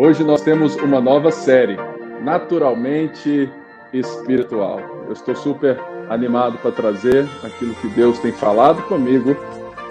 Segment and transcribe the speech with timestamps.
[0.00, 1.76] Hoje nós temos uma nova série,
[2.22, 3.50] Naturalmente
[3.92, 4.78] Espiritual.
[5.08, 5.76] Eu estou super
[6.08, 9.34] animado para trazer aquilo que Deus tem falado comigo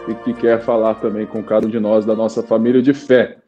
[0.08, 3.40] e que quer falar também com cada um de nós da nossa família de fé.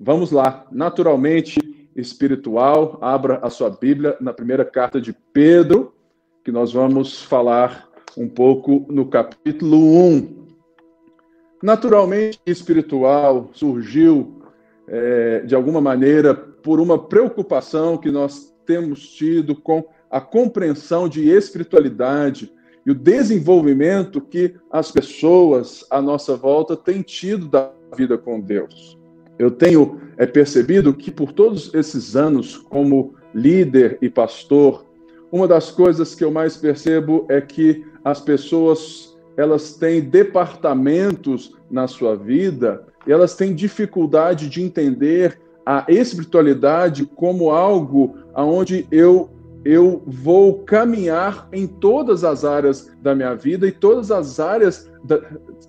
[0.00, 1.58] Vamos lá, naturalmente
[1.96, 3.00] espiritual.
[3.00, 5.92] Abra a sua Bíblia na primeira carta de Pedro,
[6.44, 10.46] que nós vamos falar um pouco no capítulo 1.
[11.60, 14.35] Naturalmente espiritual surgiu
[14.88, 21.28] é, de alguma maneira por uma preocupação que nós temos tido com a compreensão de
[21.28, 22.52] espiritualidade
[22.84, 28.96] e o desenvolvimento que as pessoas à nossa volta têm tido da vida com Deus.
[29.38, 34.86] Eu tenho é, percebido que por todos esses anos como líder e pastor,
[35.30, 41.86] uma das coisas que eu mais percebo é que as pessoas elas têm departamentos na
[41.86, 49.30] sua vida e elas têm dificuldade de entender a espiritualidade como algo aonde eu
[49.64, 55.20] eu vou caminhar em todas as áreas da minha vida e todas as áreas da,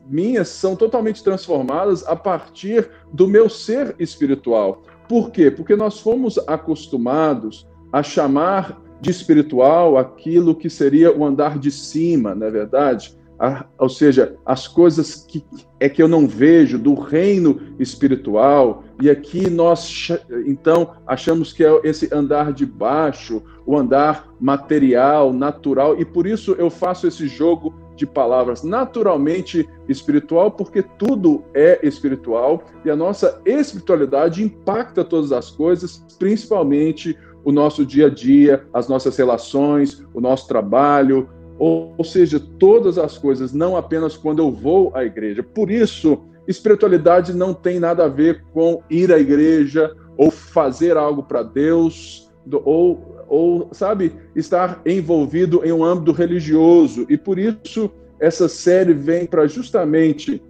[0.07, 4.83] minhas são totalmente transformadas a partir do meu ser espiritual.
[5.09, 5.49] Por quê?
[5.49, 12.35] Porque nós fomos acostumados a chamar de espiritual aquilo que seria o andar de cima,
[12.35, 13.16] não é verdade?
[13.39, 15.43] A, ou seja, as coisas que
[15.79, 20.09] é que eu não vejo do reino espiritual, e aqui nós
[20.45, 26.55] então achamos que é esse andar de baixo, o andar material, natural, e por isso
[26.57, 33.41] eu faço esse jogo de palavras naturalmente espiritual, porque tudo é espiritual e a nossa
[33.45, 40.19] espiritualidade impacta todas as coisas, principalmente o nosso dia a dia, as nossas relações, o
[40.19, 45.41] nosso trabalho, ou, ou seja, todas as coisas, não apenas quando eu vou à igreja.
[45.41, 51.23] Por isso, espiritualidade não tem nada a ver com ir à igreja ou fazer algo
[51.23, 52.31] para Deus,
[52.63, 57.05] ou, ou, sabe, estar envolvido em um âmbito religioso.
[57.09, 60.41] E por isso, essa série vem para justamente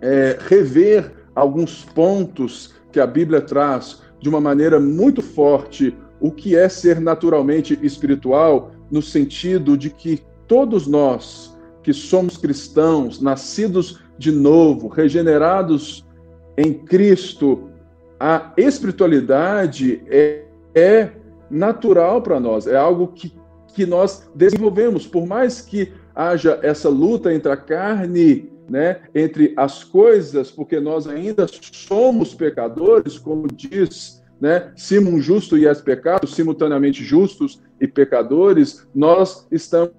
[0.00, 6.56] é, rever alguns pontos que a Bíblia traz de uma maneira muito forte o que
[6.56, 14.32] é ser naturalmente espiritual, no sentido de que todos nós que somos cristãos, nascidos de
[14.32, 16.04] novo, regenerados
[16.56, 17.70] em Cristo,
[18.18, 21.10] a espiritualidade é, é
[21.50, 23.32] natural para nós, é algo que,
[23.74, 29.84] que nós desenvolvemos, por mais que haja essa luta entre a carne, né, entre as
[29.84, 37.04] coisas, porque nós ainda somos pecadores, como diz, né, simum justo e as pecados, simultaneamente
[37.04, 39.94] justos e pecadores, nós estamos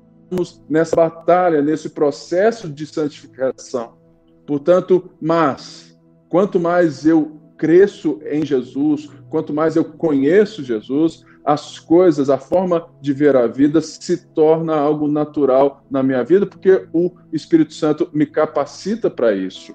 [0.69, 3.97] nessa batalha, nesse processo de santificação.
[4.45, 5.97] Portanto, mas,
[6.29, 12.87] quanto mais eu cresço em Jesus, quanto mais eu conheço Jesus, as coisas, a forma
[13.01, 18.09] de ver a vida se torna algo natural na minha vida, porque o Espírito Santo
[18.13, 19.73] me capacita para isso.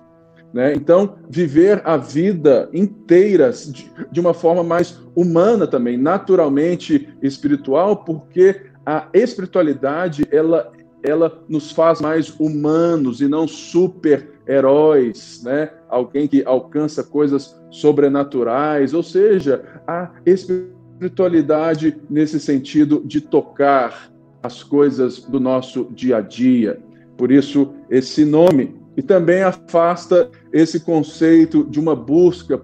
[0.53, 0.75] Né?
[0.75, 8.67] Então, viver a vida inteira de, de uma forma mais humana também, naturalmente espiritual, porque
[8.85, 10.73] a espiritualidade ela
[11.03, 15.71] ela nos faz mais humanos e não super-heróis, né?
[15.89, 25.21] Alguém que alcança coisas sobrenaturais, ou seja, a espiritualidade nesse sentido de tocar as coisas
[25.25, 26.81] do nosso dia a dia.
[27.17, 32.59] Por isso esse nome e também afasta esse conceito de uma busca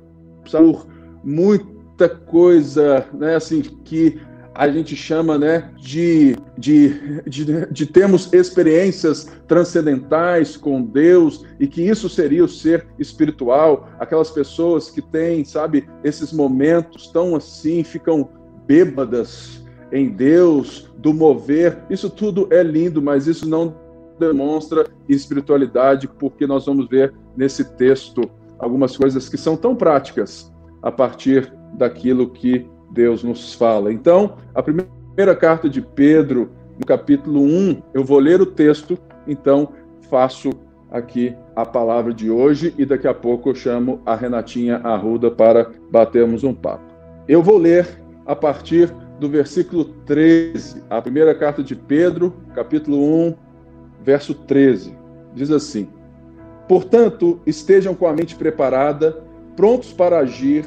[0.45, 0.87] por
[1.25, 4.21] muita coisa, né, assim que
[4.59, 11.81] a gente chama né, de, de, de, de termos experiências transcendentais com Deus e que
[11.81, 18.29] isso seria o ser espiritual, aquelas pessoas que têm, sabe, esses momentos tão assim, ficam
[18.67, 23.77] bêbadas em Deus, do mover, isso tudo é lindo, mas isso não
[24.19, 28.29] demonstra espiritualidade, porque nós vamos ver nesse texto
[28.59, 30.53] algumas coisas que são tão práticas
[30.83, 33.93] a partir daquilo que Deus nos fala.
[33.93, 39.71] Então, a primeira carta de Pedro, no capítulo 1, eu vou ler o texto, então
[40.09, 40.51] faço
[40.91, 45.71] aqui a palavra de hoje e daqui a pouco eu chamo a Renatinha Arruda para
[45.91, 46.85] batermos um papo.
[47.27, 47.87] Eu vou ler
[48.25, 53.35] a partir do versículo 13, a primeira carta de Pedro, capítulo 1,
[54.03, 54.97] verso 13.
[55.35, 55.89] Diz assim:
[56.69, 59.23] Portanto, estejam com a mente preparada,
[59.57, 60.65] prontos para agir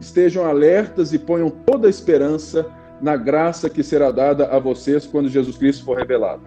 [0.00, 2.66] Estejam alertas e ponham toda a esperança
[3.00, 6.42] na graça que será dada a vocês quando Jesus Cristo for revelado.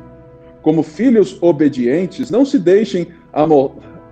[0.62, 3.08] Como filhos obedientes, não se deixem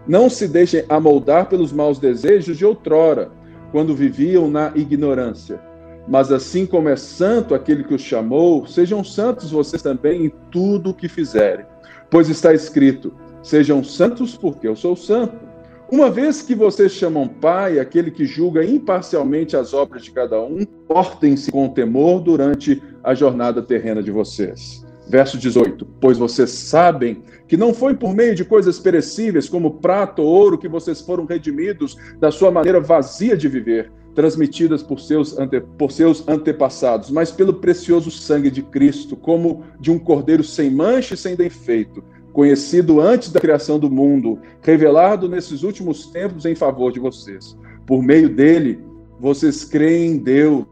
[0.08, 3.32] não se deixem amoldar pelos maus desejos de outrora,
[3.72, 5.62] quando viviam na ignorância.
[6.08, 10.90] Mas assim como é santo aquele que os chamou, sejam santos vocês também em tudo
[10.90, 11.66] o que fizerem.
[12.10, 13.14] Pois está escrito:
[13.44, 15.49] sejam santos porque eu sou santo.
[15.92, 20.64] Uma vez que vocês chamam Pai aquele que julga imparcialmente as obras de cada um,
[20.88, 24.86] portem-se com temor durante a jornada terrena de vocês.
[25.10, 30.22] Verso 18: Pois vocês sabem que não foi por meio de coisas perecíveis, como prata
[30.22, 35.40] ou ouro, que vocês foram redimidos da sua maneira vazia de viver, transmitidas por seus,
[35.40, 40.70] ante, por seus antepassados, mas pelo precioso sangue de Cristo, como de um cordeiro sem
[40.70, 42.04] mancha e sem defeito,
[42.34, 47.58] conhecido antes da criação do mundo, revelado nesses últimos tempos em favor de vocês.
[47.86, 48.80] Por meio dele,
[49.20, 50.66] vocês creem em Deus,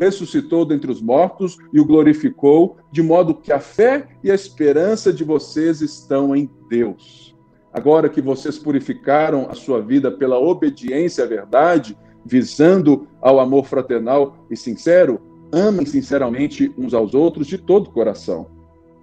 [0.00, 5.12] ressuscitou dentre os mortos e o glorificou, de modo que a fé e a esperança
[5.12, 7.36] de vocês estão em Deus.
[7.72, 14.46] Agora que vocês purificaram a sua vida pela obediência à verdade, visando ao amor fraternal
[14.50, 15.20] e sincero,
[15.52, 18.59] amem sinceramente uns aos outros de todo o coração.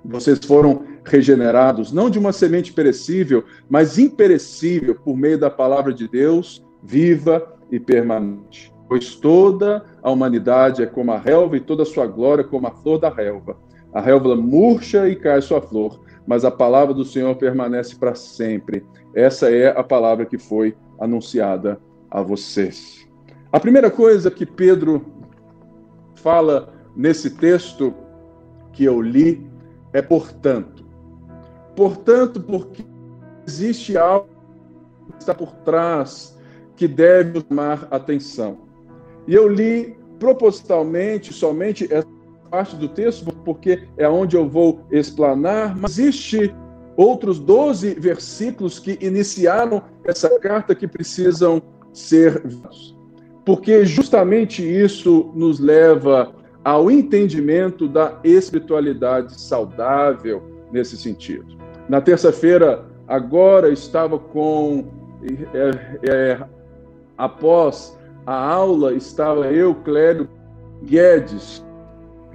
[0.07, 6.07] Vocês foram regenerados não de uma semente perecível, mas imperecível por meio da palavra de
[6.07, 11.86] Deus, viva e permanente pois toda a humanidade é como a relva e toda a
[11.86, 13.57] sua glória como a flor da relva.
[13.94, 18.86] A relva murcha e cai sua flor, mas a palavra do Senhor permanece para sempre.
[19.13, 21.80] Essa é a palavra que foi anunciada
[22.10, 23.07] a vocês.
[23.51, 25.06] A primeira coisa que Pedro
[26.15, 27.94] fala nesse texto
[28.71, 29.47] que eu li
[29.98, 30.86] é portanto.
[31.76, 32.86] Portanto, porque
[33.48, 34.30] existe algo
[35.14, 36.38] que está por trás
[36.76, 38.60] que deve chamar atenção.
[39.28, 42.08] E eu li propositalmente somente essa
[42.52, 46.54] parte do texto, porque é onde eu vou explanar, mas existe
[46.96, 51.60] outros 12 versículos que iniciaram essa carta que precisam
[51.92, 52.96] ser vistos.
[53.44, 56.36] Porque justamente isso nos leva
[56.68, 61.46] ao entendimento da espiritualidade saudável nesse sentido.
[61.88, 64.86] Na terça-feira, agora estava com.
[65.54, 66.40] É, é,
[67.18, 70.28] após a aula estava eu, Clélio
[70.84, 71.66] Guedes.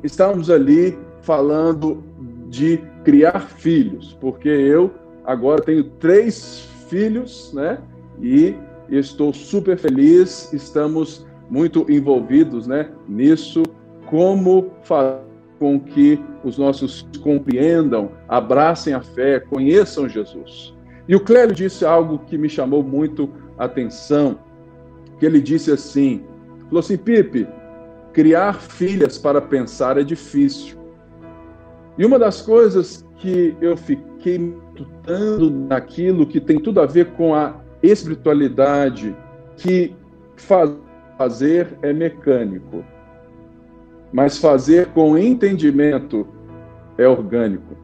[0.02, 2.02] Estávamos ali falando
[2.48, 4.90] de criar filhos, porque eu
[5.26, 7.78] agora tenho três filhos, né?
[8.18, 8.56] E
[8.88, 13.62] estou super feliz, estamos muito envolvidos, né, nisso,
[14.12, 15.22] como fazer
[15.58, 20.74] com que os nossos compreendam, abracem a fé, conheçam Jesus.
[21.08, 24.38] E o Clélio disse algo que me chamou muito a atenção
[25.18, 26.22] que ele disse assim:
[26.66, 27.48] falou assim, Pipe,
[28.12, 30.76] criar filhas para pensar é difícil.
[31.96, 37.34] E uma das coisas que eu fiquei lutando naquilo que tem tudo a ver com
[37.34, 39.16] a espiritualidade,
[39.56, 39.96] que
[41.16, 42.84] fazer é mecânico,
[44.12, 46.26] mas fazer com entendimento
[46.98, 47.76] é orgânico.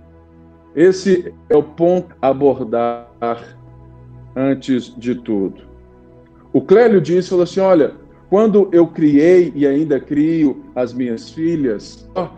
[0.77, 3.09] Esse é o ponto a abordar
[4.37, 5.63] antes de tudo.
[6.53, 7.95] O Clélio disse, falou assim, olha,
[8.29, 12.29] quando eu criei e ainda crio as minhas filhas, o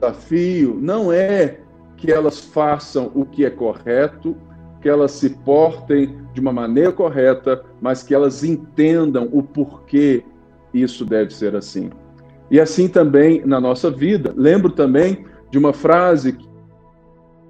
[0.00, 1.58] desafio não é
[1.96, 4.34] que elas façam o que é correto,
[4.80, 10.24] que elas se portem de uma maneira correta, mas que elas entendam o porquê
[10.72, 11.90] isso deve ser assim.
[12.50, 14.34] E assim também na nossa vida.
[14.36, 16.36] Lembro também de uma frase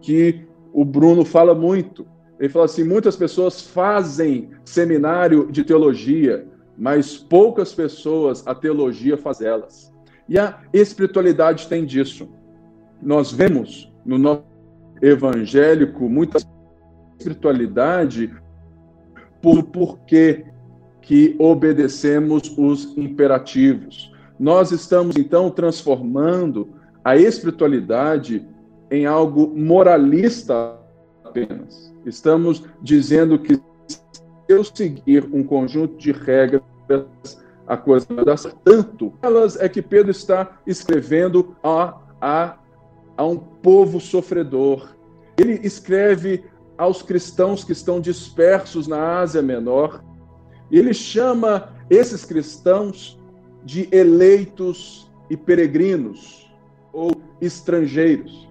[0.00, 2.06] que o Bruno fala muito.
[2.38, 9.40] Ele fala assim: muitas pessoas fazem seminário de teologia, mas poucas pessoas a teologia faz
[9.40, 9.92] elas.
[10.28, 12.28] E a espiritualidade tem disso.
[13.02, 14.44] Nós vemos no nosso
[15.02, 16.38] evangélico muita
[17.18, 18.32] espiritualidade
[19.42, 20.44] por porquê
[21.00, 24.12] que obedecemos os imperativos.
[24.40, 26.70] Nós estamos então transformando
[27.04, 28.42] a espiritualidade
[28.90, 30.78] em algo moralista
[31.22, 31.94] apenas.
[32.06, 34.00] Estamos dizendo que se
[34.48, 36.62] eu seguir um conjunto de regras,
[37.66, 39.12] a coisa dar tanto.
[39.20, 42.56] Elas é que Pedro está escrevendo a, a,
[43.18, 44.96] a um povo sofredor.
[45.36, 46.44] Ele escreve
[46.78, 50.02] aos cristãos que estão dispersos na Ásia Menor.
[50.70, 53.19] Ele chama esses cristãos
[53.64, 56.50] de eleitos e peregrinos
[56.92, 58.50] ou estrangeiros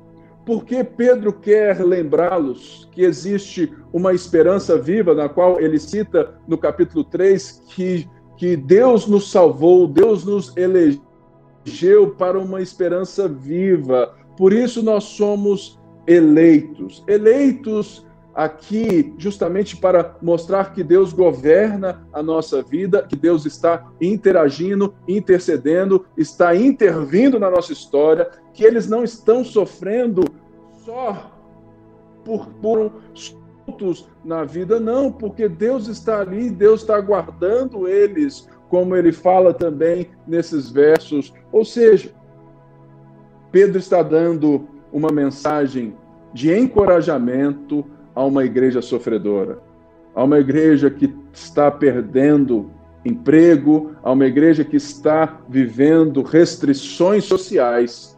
[0.50, 7.04] porque Pedro quer lembrá-los que existe uma esperança viva, na qual ele cita no capítulo
[7.04, 14.16] 3 que, que Deus nos salvou, Deus nos elegeu para uma esperança viva.
[14.36, 17.04] Por isso nós somos eleitos.
[17.08, 24.94] Eleitos aqui justamente para mostrar que Deus governa a nossa vida, que Deus está interagindo,
[25.08, 30.24] intercedendo, está intervindo na nossa história, que eles não estão sofrendo
[30.86, 31.32] só
[32.24, 38.96] por, por soltos na vida, não, porque Deus está ali, Deus está guardando eles, como
[38.96, 41.34] ele fala também nesses versos.
[41.52, 42.12] Ou seja,
[43.52, 45.96] Pedro está dando uma mensagem
[46.34, 49.60] de encorajamento a uma igreja sofredora,
[50.16, 52.70] a uma igreja que está perdendo
[53.06, 58.18] emprego, a uma igreja que está vivendo restrições sociais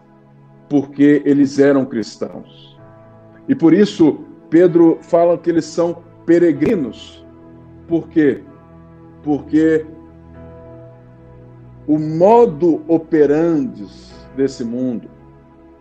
[0.69, 2.79] porque eles eram cristãos.
[3.47, 4.19] E por isso
[4.49, 7.25] Pedro fala que eles são peregrinos.
[7.87, 8.41] Por quê?
[9.23, 9.85] Porque
[11.87, 13.85] o modo operandi
[14.35, 15.09] desse mundo,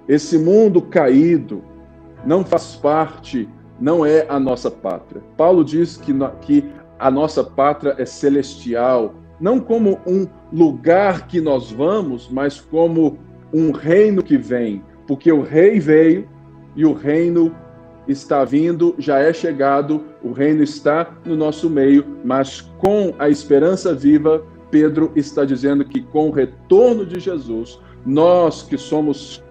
[0.09, 1.63] esse mundo caído,
[2.25, 3.49] não faz parte
[3.81, 5.23] não é a nossa pátria.
[5.37, 6.65] Paulo diz que, que
[6.99, 13.19] a nossa pátria é celestial, não como um lugar que nós vamos, mas como
[13.53, 16.29] um reino que vem, porque o rei veio
[16.77, 17.55] e o reino
[18.07, 23.95] está vindo, já é chegado, o reino está no nosso meio, mas com a esperança
[23.95, 29.43] viva, Pedro está dizendo que com o retorno de Jesus, nós que somos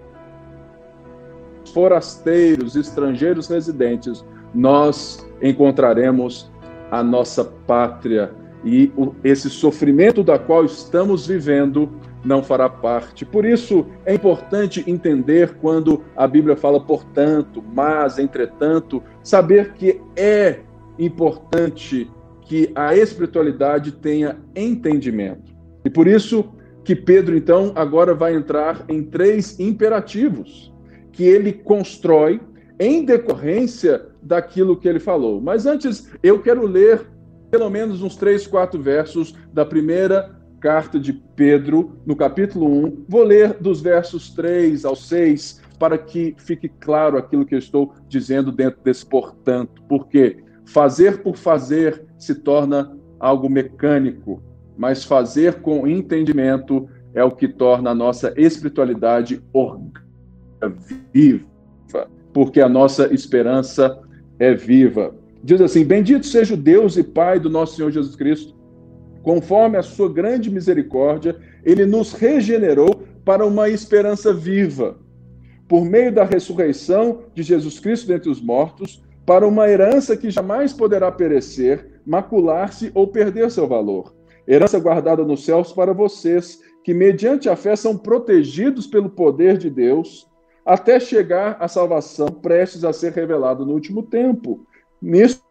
[1.69, 6.51] forasteiros, estrangeiros residentes, nós encontraremos
[6.91, 8.31] a nossa pátria
[8.63, 8.91] e
[9.23, 11.89] esse sofrimento da qual estamos vivendo
[12.25, 13.25] não fará parte.
[13.25, 20.59] Por isso é importante entender quando a Bíblia fala portanto, mas, entretanto, saber que é
[20.97, 22.11] importante
[22.41, 25.53] que a espiritualidade tenha entendimento.
[25.85, 26.51] E por isso
[26.83, 30.68] que Pedro então agora vai entrar em três imperativos
[31.11, 32.39] que ele constrói
[32.79, 35.41] em decorrência daquilo que ele falou.
[35.41, 37.05] Mas antes, eu quero ler
[37.51, 43.05] pelo menos uns três, quatro versos da primeira carta de Pedro, no capítulo 1.
[43.07, 47.93] Vou ler dos versos 3 ao 6 para que fique claro aquilo que eu estou
[48.07, 49.81] dizendo dentro desse portanto.
[49.87, 54.43] Porque fazer por fazer se torna algo mecânico,
[54.77, 60.08] mas fazer com entendimento é o que torna a nossa espiritualidade orgânica
[61.13, 63.99] viva, porque a nossa esperança
[64.37, 65.15] é viva.
[65.43, 68.55] Diz assim: Bendito seja o Deus e Pai do nosso Senhor Jesus Cristo.
[69.23, 74.97] Conforme a sua grande misericórdia, ele nos regenerou para uma esperança viva,
[75.67, 80.73] por meio da ressurreição de Jesus Cristo dentre os mortos, para uma herança que jamais
[80.73, 84.15] poderá perecer, macular-se ou perder seu valor.
[84.47, 89.69] Herança guardada nos céus para vocês, que mediante a fé são protegidos pelo poder de
[89.69, 90.28] Deus
[90.69, 94.67] até chegar à salvação prestes a ser revelada no último tempo.
[95.01, 95.41] Nisso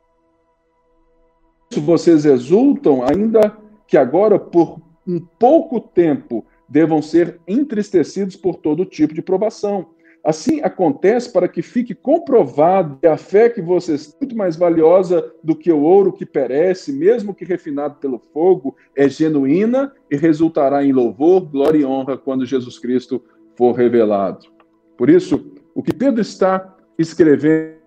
[1.82, 3.58] vocês exultam, ainda
[3.88, 9.88] que agora, por um pouco tempo, devam ser entristecidos por todo tipo de provação.
[10.22, 15.32] Assim acontece para que fique comprovado que a fé que vocês têm, muito mais valiosa
[15.42, 20.84] do que o ouro que perece, mesmo que refinado pelo fogo, é genuína e resultará
[20.84, 23.20] em louvor, glória e honra quando Jesus Cristo
[23.56, 24.57] for revelado.
[24.98, 27.78] Por isso, o que Pedro está escrevendo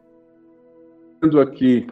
[1.41, 1.86] aqui,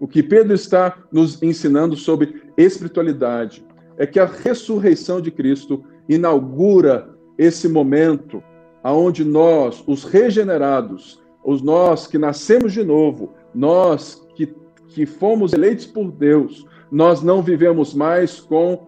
[0.00, 3.62] o que Pedro está nos ensinando sobre espiritualidade,
[3.98, 8.42] é que a ressurreição de Cristo inaugura esse momento
[8.82, 14.54] aonde nós, os regenerados, os nós que nascemos de novo, nós que,
[14.88, 18.86] que fomos eleitos por Deus, nós não vivemos mais com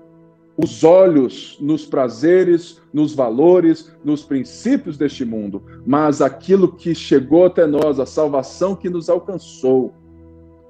[0.56, 7.66] os olhos nos prazeres, nos valores, nos princípios deste mundo, mas aquilo que chegou até
[7.66, 9.94] nós, a salvação que nos alcançou,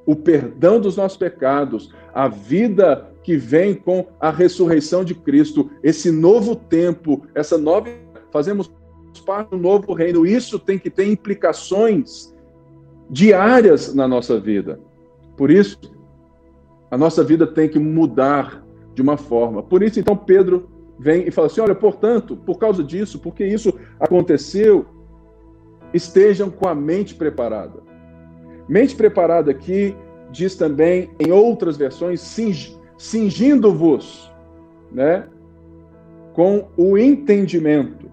[0.07, 6.11] o perdão dos nossos pecados, a vida que vem com a ressurreição de Cristo, esse
[6.11, 7.89] novo tempo, essa nova.
[8.33, 8.71] Fazemos
[9.25, 10.27] parte do novo reino.
[10.27, 12.35] Isso tem que ter implicações
[13.09, 14.81] diárias na nossa vida.
[15.37, 15.79] Por isso,
[16.91, 18.62] a nossa vida tem que mudar
[18.95, 19.63] de uma forma.
[19.63, 20.69] Por isso, então, Pedro
[20.99, 24.87] vem e fala assim: olha, portanto, por causa disso, porque isso aconteceu,
[25.93, 27.81] estejam com a mente preparada.
[28.69, 29.97] Mente preparada aqui
[30.31, 32.21] diz também, em outras versões,
[32.97, 34.33] cingindo-vos,
[34.91, 35.29] né?
[36.33, 38.11] Com o entendimento.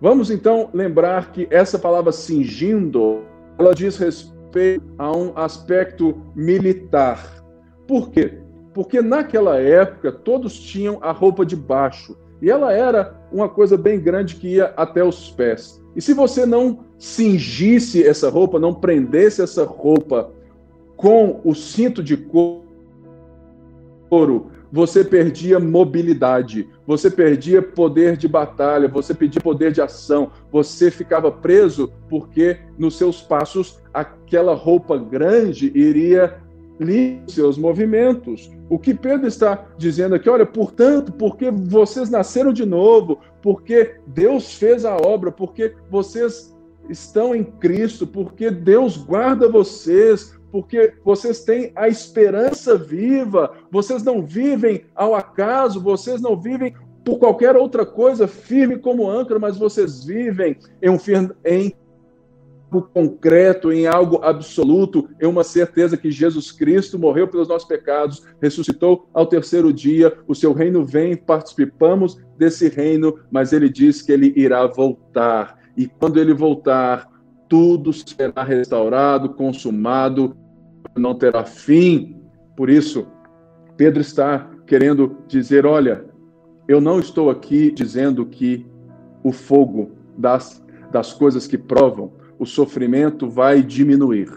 [0.00, 3.22] Vamos então lembrar que essa palavra cingindo,
[3.58, 7.44] ela diz respeito a um aspecto militar.
[7.86, 8.39] Por quê?
[8.72, 14.00] Porque naquela época todos tinham a roupa de baixo e ela era uma coisa bem
[14.00, 15.82] grande que ia até os pés.
[15.94, 20.30] E se você não cingisse essa roupa, não prendesse essa roupa
[20.96, 22.62] com o cinto de couro,
[24.72, 31.32] você perdia mobilidade, você perdia poder de batalha, você perdia poder de ação, você ficava
[31.32, 36.40] preso porque nos seus passos aquela roupa grande iria
[36.78, 38.50] limpe seus movimentos.
[38.70, 44.54] O que Pedro está dizendo aqui, olha, portanto, porque vocês nasceram de novo, porque Deus
[44.54, 46.56] fez a obra, porque vocês
[46.88, 54.24] estão em Cristo, porque Deus guarda vocês, porque vocês têm a esperança viva, vocês não
[54.24, 56.72] vivem ao acaso, vocês não vivem
[57.04, 60.98] por qualquer outra coisa firme como âncora, mas vocês vivem em um
[61.44, 61.74] em
[62.70, 68.22] algo concreto, em algo absoluto, em uma certeza que Jesus Cristo morreu pelos nossos pecados,
[68.40, 74.12] ressuscitou ao terceiro dia, o seu reino vem, participamos desse reino, mas ele diz que
[74.12, 75.58] ele irá voltar.
[75.76, 77.08] E quando ele voltar,
[77.48, 80.36] tudo será restaurado, consumado,
[80.96, 82.16] não terá fim.
[82.56, 83.06] Por isso,
[83.76, 86.04] Pedro está querendo dizer: olha,
[86.68, 88.64] eu não estou aqui dizendo que
[89.24, 94.30] o fogo das, das coisas que provam o sofrimento vai diminuir.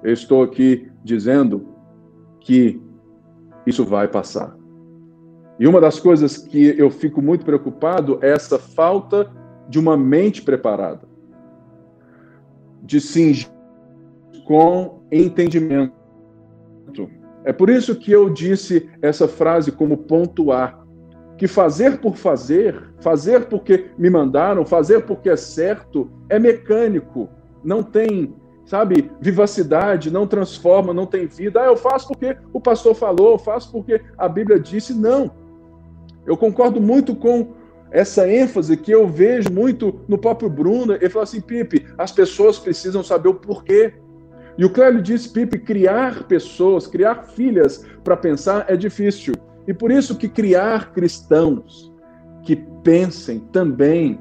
[0.00, 1.66] Eu estou aqui dizendo
[2.38, 2.80] que
[3.66, 4.56] isso vai passar.
[5.58, 9.28] E uma das coisas que eu fico muito preocupado é essa falta
[9.68, 11.08] de uma mente preparada,
[12.80, 13.48] de se
[14.46, 15.96] com entendimento.
[17.44, 20.85] É por isso que eu disse essa frase como ponto A
[21.36, 27.28] que fazer por fazer, fazer porque me mandaram, fazer porque é certo, é mecânico,
[27.62, 31.60] não tem, sabe, vivacidade, não transforma, não tem vida.
[31.60, 34.94] Ah, eu faço porque o pastor falou, eu faço porque a Bíblia disse.
[34.94, 35.30] Não.
[36.26, 37.54] Eu concordo muito com
[37.90, 40.94] essa ênfase que eu vejo muito no próprio Bruno.
[40.94, 43.94] Ele fala assim, Pipe, as pessoas precisam saber o porquê.
[44.58, 49.34] E o Clélio disse, Pipe, criar pessoas, criar filhas para pensar é difícil.
[49.66, 51.92] E por isso que criar cristãos
[52.42, 54.20] que pensem também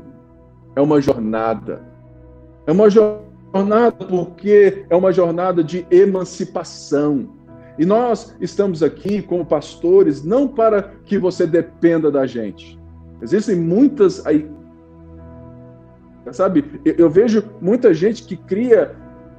[0.75, 1.81] é uma jornada.
[2.65, 7.29] É uma jornada porque é uma jornada de emancipação.
[7.77, 12.79] E nós estamos aqui como pastores não para que você dependa da gente.
[13.21, 14.49] Existem muitas aí,
[16.31, 16.81] sabe?
[16.85, 18.95] Eu vejo muita gente que cria,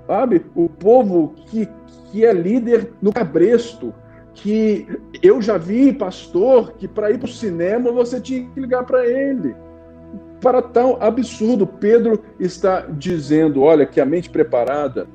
[0.07, 1.69] sabe, o povo que,
[2.11, 3.93] que é líder no cabresto,
[4.37, 4.87] que
[5.23, 9.07] eu já vi pastor que para ir para o cinema você tinha que ligar para
[9.07, 9.57] ele.
[10.41, 15.09] Para tal absurdo, Pedro está dizendo: olha, que a mente preparada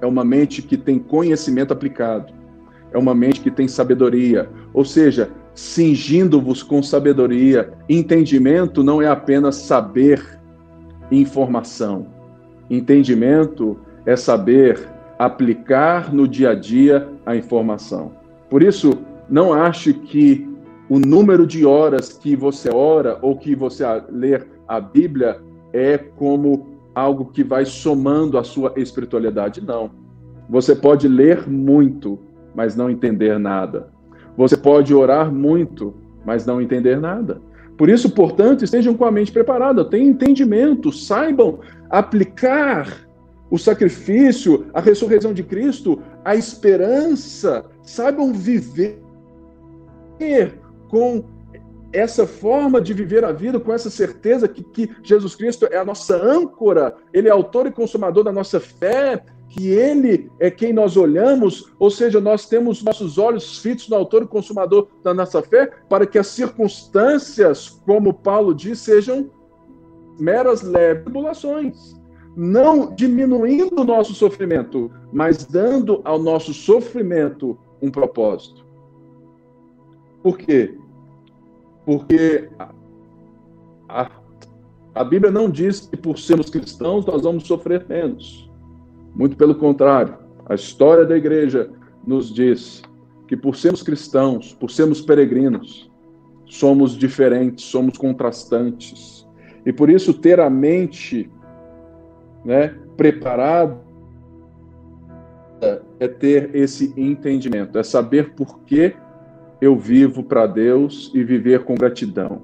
[0.00, 2.32] é uma mente que tem conhecimento aplicado,
[2.90, 7.74] é uma mente que tem sabedoria, ou seja, cingindo-vos com sabedoria.
[7.88, 10.40] Entendimento não é apenas saber
[11.10, 12.06] informação,
[12.70, 18.23] entendimento é saber aplicar no dia a dia a informação.
[18.48, 20.48] Por isso, não ache que
[20.88, 25.40] o número de horas que você ora ou que você lê a Bíblia
[25.72, 29.60] é como algo que vai somando a sua espiritualidade.
[29.60, 29.90] Não.
[30.48, 32.18] Você pode ler muito,
[32.54, 33.88] mas não entender nada.
[34.36, 37.40] Você pode orar muito, mas não entender nada.
[37.76, 41.58] Por isso, portanto, estejam com a mente preparada, tenham entendimento, saibam
[41.90, 43.04] aplicar
[43.50, 49.00] o sacrifício, a ressurreição de Cristo, a esperança, saibam viver
[50.88, 51.24] com
[51.92, 55.84] essa forma de viver a vida, com essa certeza que, que Jesus Cristo é a
[55.84, 60.96] nossa âncora, Ele é autor e consumador da nossa fé, que Ele é quem nós
[60.96, 65.70] olhamos, ou seja, nós temos nossos olhos fitos no autor e consumador da nossa fé,
[65.88, 69.30] para que as circunstâncias, como Paulo diz, sejam
[70.18, 71.94] meras leves tribulações
[72.36, 78.64] não diminuindo o nosso sofrimento, mas dando ao nosso sofrimento um propósito.
[80.22, 80.76] Por quê?
[81.84, 82.48] Porque
[83.88, 84.10] a,
[84.94, 88.50] a, Bíblia não diz que por sermos cristãos nós vamos sofrer menos.
[89.14, 90.16] Muito pelo contrário,
[90.46, 91.70] a história da igreja
[92.06, 92.82] nos diz
[93.28, 95.90] que por sermos cristãos, por sermos peregrinos,
[96.46, 99.26] somos diferentes, somos contrastantes.
[99.66, 101.30] E por isso ter a mente
[102.44, 103.83] né, preparado
[105.98, 108.94] é ter esse entendimento, é saber por que
[109.60, 112.42] eu vivo para Deus e viver com gratidão.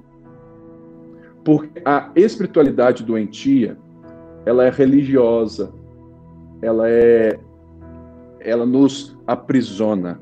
[1.44, 3.77] Porque a espiritualidade doentia,
[4.46, 5.73] ela é religiosa,
[6.62, 7.38] ela é
[8.40, 10.18] ela nos aprisiona.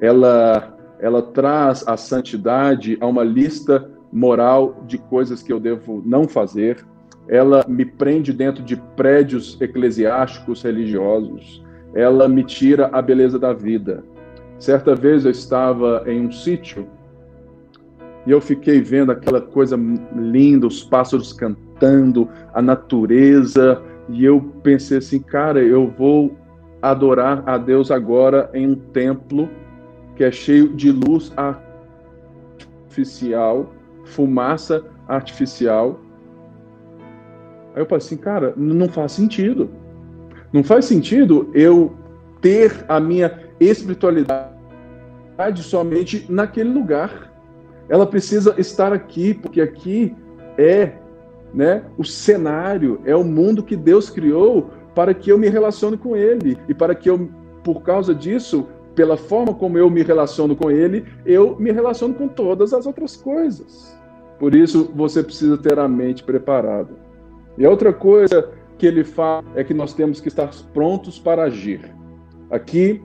[0.00, 6.26] Ela ela traz a santidade a uma lista moral de coisas que eu devo não
[6.26, 6.86] fazer,
[7.28, 11.62] ela me prende dentro de prédios eclesiásticos religiosos,
[11.94, 14.04] ela me tira a beleza da vida.
[14.58, 16.86] Certa vez eu estava em um sítio
[18.26, 19.78] e eu fiquei vendo aquela coisa
[20.14, 26.36] linda, os pássaros cantando, a natureza, e eu pensei assim, cara, eu vou
[26.82, 29.48] adorar a Deus agora em um templo
[30.16, 31.32] que é cheio de luz
[32.88, 33.72] artificial,
[34.04, 36.00] fumaça artificial.
[37.74, 39.70] Aí eu pensei assim, cara, não faz sentido.
[40.56, 41.92] Não faz sentido eu
[42.40, 44.48] ter a minha espiritualidade
[45.58, 47.30] somente naquele lugar.
[47.90, 50.16] Ela precisa estar aqui, porque aqui
[50.56, 50.92] é
[51.52, 56.16] né, o cenário, é o mundo que Deus criou para que eu me relacione com
[56.16, 57.28] Ele e para que eu,
[57.62, 62.28] por causa disso, pela forma como eu me relaciono com Ele, eu me relaciono com
[62.28, 63.94] todas as outras coisas.
[64.38, 66.94] Por isso, você precisa ter a mente preparada.
[67.58, 71.94] E outra coisa que ele fala é que nós temos que estar prontos para agir.
[72.50, 73.02] Aqui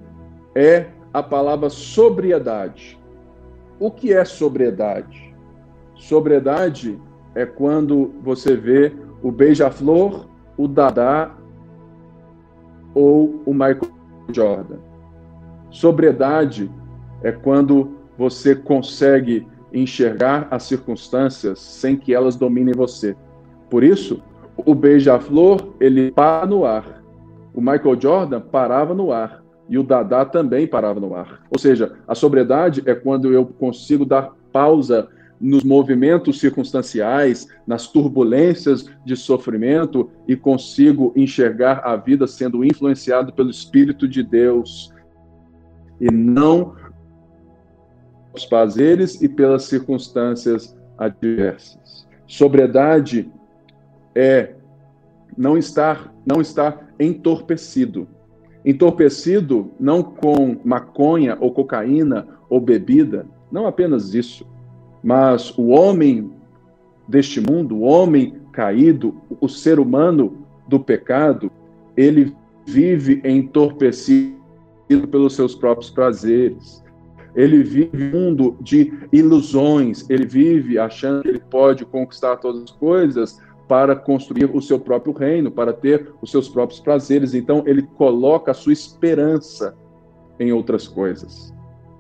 [0.55, 2.99] é a palavra sobriedade.
[3.79, 5.33] O que é sobriedade?
[5.95, 6.99] Sobriedade
[7.33, 11.35] é quando você vê o beija-flor, o Dadá
[12.93, 13.91] ou o Michael
[14.31, 14.77] Jordan.
[15.69, 16.69] Sobriedade
[17.23, 23.15] é quando você consegue enxergar as circunstâncias sem que elas dominem você.
[23.69, 24.21] Por isso,
[24.57, 27.01] o beija-flor, ele para no ar.
[27.53, 29.41] O Michael Jordan parava no ar.
[29.69, 31.41] E o Dadá também parava no ar.
[31.49, 35.07] Ou seja, a sobriedade é quando eu consigo dar pausa
[35.39, 43.49] nos movimentos circunstanciais, nas turbulências de sofrimento e consigo enxergar a vida sendo influenciado pelo
[43.49, 44.93] Espírito de Deus
[45.99, 46.75] e não
[48.33, 52.07] os prazeres e pelas circunstâncias adversas.
[52.27, 53.31] Sobriedade
[54.15, 54.55] é
[55.37, 58.07] não estar não estar entorpecido.
[58.63, 64.45] Entorpecido não com maconha ou cocaína ou bebida, não apenas isso,
[65.03, 66.31] mas o homem
[67.07, 71.51] deste mundo, o homem caído, o ser humano do pecado,
[71.97, 74.37] ele vive entorpecido
[75.09, 76.83] pelos seus próprios prazeres.
[77.33, 82.71] Ele vive um mundo de ilusões, ele vive achando que ele pode conquistar todas as
[82.71, 87.33] coisas para construir o seu próprio reino, para ter os seus próprios prazeres.
[87.33, 89.75] Então, ele coloca a sua esperança
[90.39, 91.53] em outras coisas.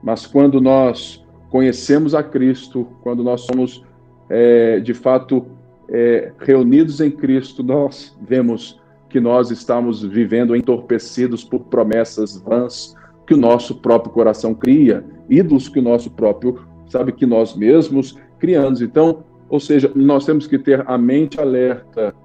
[0.03, 3.83] Mas quando nós conhecemos a Cristo, quando nós somos
[4.29, 5.45] é, de fato
[5.89, 12.95] é, reunidos em Cristo, nós vemos que nós estamos vivendo entorpecidos por promessas vãs
[13.27, 18.17] que o nosso próprio coração cria, ídolos que o nosso próprio, sabe, que nós mesmos
[18.39, 18.81] criamos.
[18.81, 22.15] Então, ou seja, nós temos que ter a mente alerta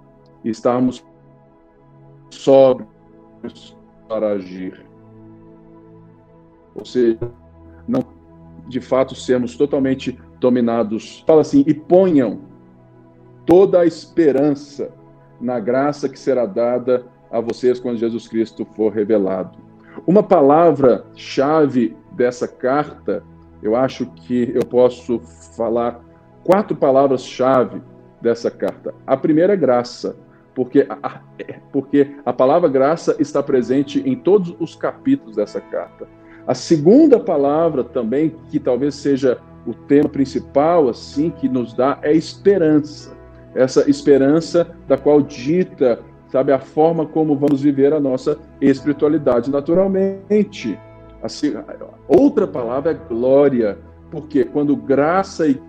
[0.44, 1.04] e estarmos
[2.30, 3.76] sóbrios
[4.08, 4.86] para agir.
[6.72, 7.18] Ou seja,
[7.88, 8.04] não
[8.68, 11.24] de fato sermos totalmente dominados.
[11.26, 12.42] Fala assim: e ponham
[13.44, 14.92] toda a esperança
[15.40, 19.58] na graça que será dada a vocês quando Jesus Cristo for revelado.
[20.06, 23.24] Uma palavra-chave dessa carta,
[23.60, 25.18] eu acho que eu posso
[25.56, 26.05] falar
[26.46, 27.82] quatro palavras-chave
[28.22, 28.94] dessa carta.
[29.04, 30.16] A primeira é graça,
[30.54, 31.20] porque a,
[31.72, 36.06] porque a palavra graça está presente em todos os capítulos dessa carta.
[36.46, 42.12] A segunda palavra também, que talvez seja o tema principal, assim, que nos dá, é
[42.12, 43.16] esperança.
[43.52, 50.78] Essa esperança da qual dita, sabe, a forma como vamos viver a nossa espiritualidade naturalmente.
[51.20, 51.54] Assim,
[52.06, 53.78] outra palavra é glória,
[54.12, 55.60] porque quando graça e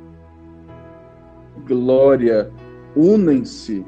[1.65, 2.51] glória
[2.95, 3.85] unem-se,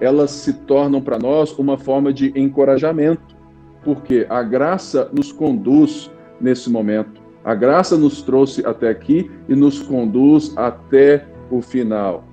[0.00, 3.36] elas se tornam para nós uma forma de encorajamento,
[3.82, 7.22] porque a graça nos conduz nesse momento.
[7.44, 12.24] A graça nos trouxe até aqui e nos conduz até o final.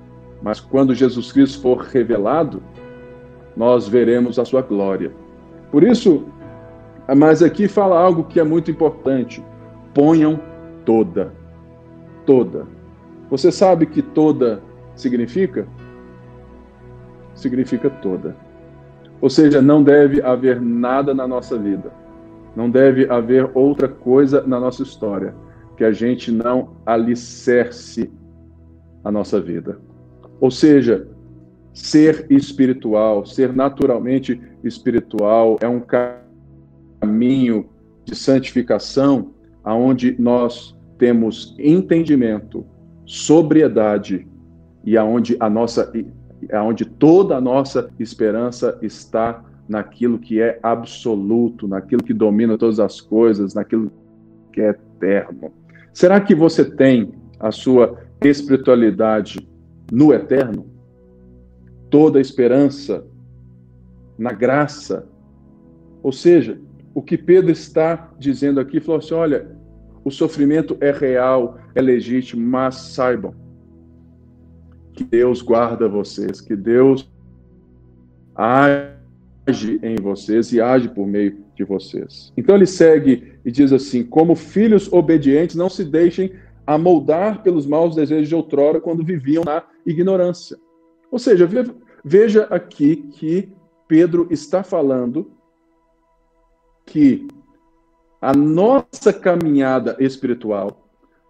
[0.42, 2.64] Mas quando Jesus Cristo for revelado,
[3.56, 5.12] nós veremos a sua glória.
[5.70, 6.26] Por isso,
[7.16, 9.44] mas aqui fala algo que é muito importante.
[9.94, 10.40] Ponham
[10.86, 11.34] toda.
[12.26, 12.66] Toda.
[13.32, 14.62] Você sabe que toda
[14.96, 15.67] significa?
[17.34, 18.36] Significa toda.
[19.20, 21.91] Ou seja, não deve haver nada na nossa vida
[22.56, 25.34] não deve haver outra coisa na nossa história
[25.78, 28.12] que a gente não alicerce
[29.04, 29.80] a nossa vida.
[30.39, 31.08] Ou seja,
[31.74, 35.82] ser espiritual, ser naturalmente espiritual é um
[37.02, 37.70] caminho
[38.04, 42.65] de santificação aonde nós temos entendimento,
[43.12, 44.26] sobriedade
[44.86, 45.91] e aonde a nossa
[46.47, 52.80] é onde toda a nossa esperança está naquilo que é absoluto, naquilo que domina todas
[52.80, 53.91] as coisas, naquilo
[54.54, 55.52] que é eterno.
[55.93, 59.45] Será que você tem a sua espiritualidade
[59.91, 60.65] no eterno?
[61.89, 63.06] Toda a esperança
[64.17, 65.06] na graça.
[66.02, 66.58] Ou seja,
[66.95, 69.52] o que Pedro está dizendo aqui, falou assim: olha,
[70.04, 73.34] o sofrimento é real, é legítimo, mas saibam
[74.94, 77.10] que Deus guarda vocês, que Deus
[78.36, 82.32] age em vocês e age por meio de vocês.
[82.36, 86.34] Então ele segue e diz assim: como filhos obedientes, não se deixem
[86.66, 90.58] amoldar pelos maus desejos de outrora quando viviam na ignorância.
[91.12, 91.48] Ou seja,
[92.04, 93.52] veja aqui que
[93.88, 95.32] Pedro está falando
[96.86, 97.28] que
[98.22, 100.81] a nossa caminhada espiritual,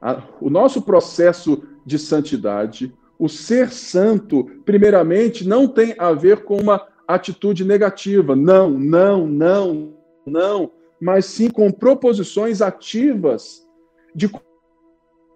[0.01, 6.57] a, o nosso processo de santidade, o ser santo, primeiramente, não tem a ver com
[6.57, 8.35] uma atitude negativa.
[8.35, 9.93] Não, não, não,
[10.25, 10.71] não.
[10.99, 13.67] Mas sim com proposições ativas
[14.15, 14.29] de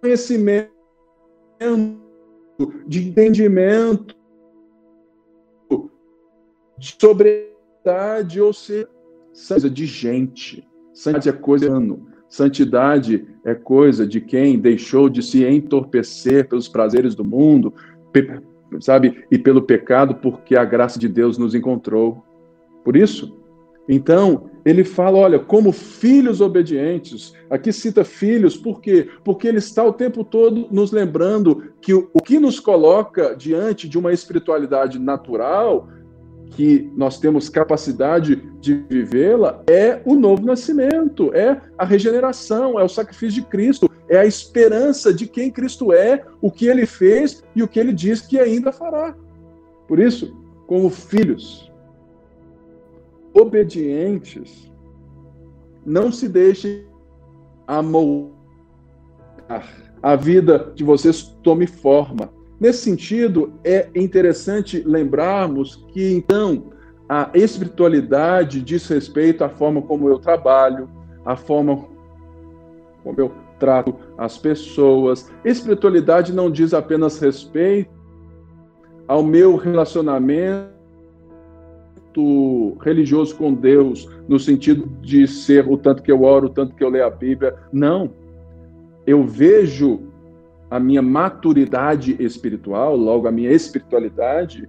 [0.01, 0.71] conhecimento,
[2.87, 4.15] de entendimento,
[6.77, 10.67] de sobriedade, ou seja, de gente.
[10.93, 12.14] Santidade é coisa ano.
[12.27, 17.73] Santidade é coisa de quem deixou de se entorpecer pelos prazeres do mundo,
[18.79, 22.23] sabe, e pelo pecado, porque a graça de Deus nos encontrou.
[22.83, 23.37] Por isso,
[23.87, 27.33] então, ele fala, olha, como filhos obedientes.
[27.49, 29.07] Aqui cita filhos, por quê?
[29.23, 33.87] Porque ele está o tempo todo nos lembrando que o, o que nos coloca diante
[33.87, 35.87] de uma espiritualidade natural
[36.51, 42.89] que nós temos capacidade de vivê-la é o novo nascimento, é a regeneração, é o
[42.89, 47.61] sacrifício de Cristo, é a esperança de quem Cristo é, o que ele fez e
[47.61, 49.15] o que ele diz que ainda fará.
[49.87, 50.35] Por isso,
[50.67, 51.71] como filhos
[53.33, 54.71] obedientes,
[55.85, 56.85] não se deixem
[57.67, 58.35] amoldar.
[60.01, 62.29] A vida de vocês tome forma
[62.65, 66.71] Nesse sentido, é interessante lembrarmos que, então,
[67.07, 70.89] a espiritualidade diz respeito à forma como eu trabalho,
[71.23, 71.85] à forma
[73.03, 75.31] como eu trato as pessoas.
[75.43, 77.91] Espiritualidade não diz apenas respeito
[79.07, 80.71] ao meu relacionamento
[82.81, 86.83] religioso com Deus, no sentido de ser o tanto que eu oro, o tanto que
[86.83, 87.55] eu leio a Bíblia.
[87.71, 88.09] Não.
[89.05, 90.14] Eu vejo
[90.69, 94.67] a minha maturidade espiritual, logo a minha espiritualidade,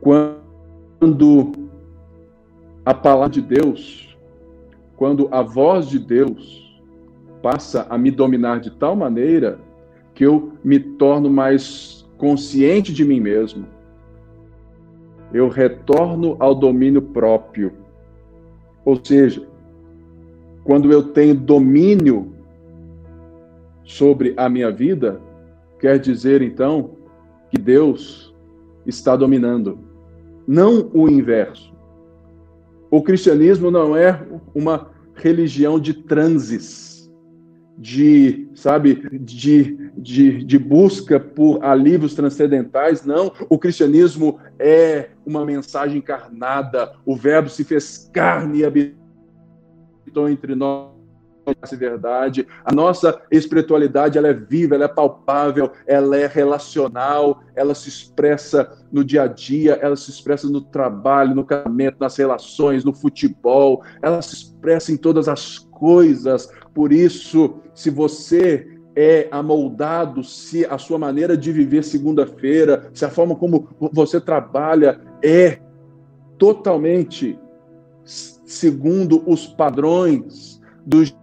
[0.00, 1.52] quando
[2.84, 4.16] a palavra de Deus,
[4.96, 6.80] quando a voz de Deus
[7.42, 9.60] passa a me dominar de tal maneira
[10.14, 13.66] que eu me torno mais consciente de mim mesmo.
[15.32, 17.72] Eu retorno ao domínio próprio.
[18.84, 19.46] Ou seja,
[20.64, 22.32] quando eu tenho domínio
[23.88, 25.18] sobre a minha vida,
[25.80, 26.98] quer dizer então
[27.50, 28.34] que Deus
[28.84, 29.78] está dominando,
[30.46, 31.74] não o inverso.
[32.90, 34.22] O cristianismo não é
[34.54, 37.10] uma religião de transes,
[37.78, 43.32] de, sabe, de, de, de busca por alívios transcendentais, não.
[43.48, 50.97] O cristianismo é uma mensagem encarnada, o Verbo se fez carne e habitou entre nós
[51.62, 52.46] essa verdade.
[52.64, 58.70] A nossa espiritualidade ela é viva, ela é palpável, ela é relacional, ela se expressa
[58.92, 63.82] no dia a dia, ela se expressa no trabalho, no casamento, nas relações, no futebol,
[64.02, 66.50] ela se expressa em todas as coisas.
[66.74, 73.10] Por isso, se você é amoldado, se a sua maneira de viver segunda-feira, se a
[73.10, 75.60] forma como você trabalha é
[76.36, 77.38] totalmente
[78.04, 81.16] segundo os padrões dos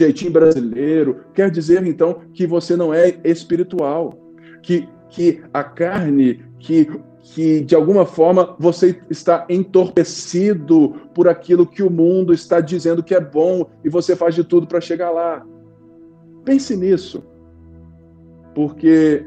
[0.00, 4.18] jeitinho brasileiro, quer dizer então que você não é espiritual,
[4.62, 6.88] que, que a carne, que,
[7.22, 13.14] que de alguma forma você está entorpecido por aquilo que o mundo está dizendo que
[13.14, 15.44] é bom e você faz de tudo para chegar lá.
[16.44, 17.22] Pense nisso,
[18.54, 19.26] porque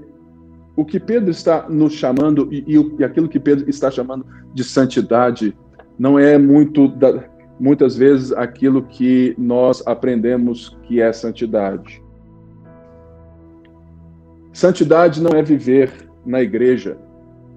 [0.75, 5.55] o que Pedro está nos chamando e, e, aquilo que Pedro está chamando de santidade
[5.99, 7.25] não é muito da,
[7.63, 12.03] muitas vezes aquilo que nós aprendemos que é santidade.
[14.51, 16.97] Santidade não é viver na igreja,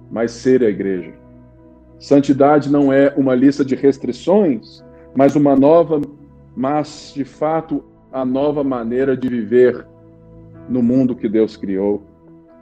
[0.09, 1.13] mas ser a igreja.
[1.99, 4.81] Santidade não é uma lista de restrições,
[5.13, 5.99] mas uma nova,
[6.55, 9.85] mas de fato a nova maneira de viver
[10.69, 12.01] no mundo que Deus criou.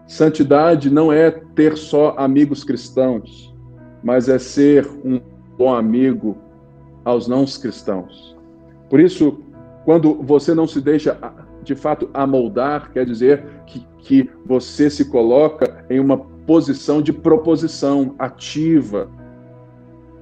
[0.07, 3.55] Santidade não é ter só amigos cristãos,
[4.03, 5.21] mas é ser um
[5.55, 6.43] bom amigo
[7.05, 8.35] aos não cristãos.
[8.89, 9.39] Por isso,
[9.85, 11.17] quando você não se deixa
[11.63, 18.15] de fato amoldar, quer dizer que, que você se coloca em uma posição de proposição
[18.19, 19.09] ativa,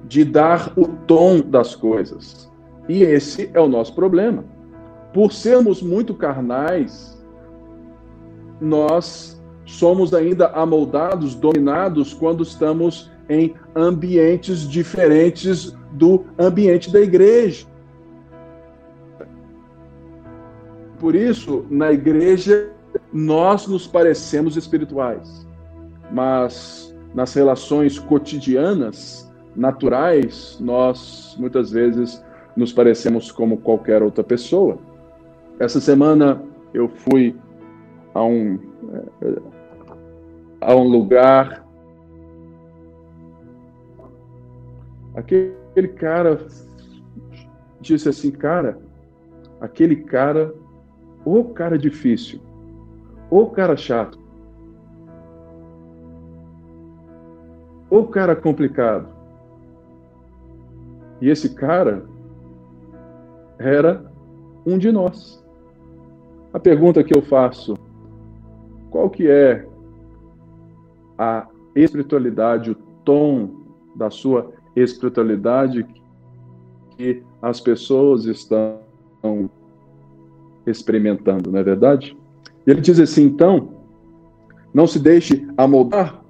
[0.06, 2.52] de dar o tom das coisas.
[2.88, 4.44] E esse é o nosso problema.
[5.12, 7.14] Por sermos muito carnais,
[8.60, 17.66] nós somos ainda amoldados, dominados quando estamos em ambientes diferentes do ambiente da igreja.
[20.98, 22.70] Por isso, na igreja,
[23.12, 25.46] nós nos parecemos espirituais,
[26.10, 32.22] mas nas relações cotidianas, naturais, nós muitas vezes
[32.56, 34.78] nos parecemos como qualquer outra pessoa.
[35.58, 37.36] Essa semana eu fui
[38.12, 38.58] a um,
[39.22, 39.42] eh,
[40.60, 41.63] a um lugar.
[45.14, 46.38] Aquele cara
[47.80, 48.78] disse assim, cara,
[49.60, 50.54] aquele cara,
[51.24, 52.40] o cara difícil,
[53.30, 54.18] o cara chato,
[57.90, 59.08] o cara complicado.
[61.20, 62.04] E esse cara
[63.58, 64.04] era
[64.66, 65.44] um de nós.
[66.52, 67.76] A pergunta que eu faço,
[68.90, 69.66] qual que é
[71.18, 72.74] a espiritualidade, o
[73.04, 73.62] tom
[73.94, 75.86] da sua espiritualidade
[76.96, 78.80] que as pessoas estão
[80.66, 82.16] experimentando, não é verdade?
[82.66, 83.74] E ele diz assim, então,
[84.72, 86.22] não se deixe amoldar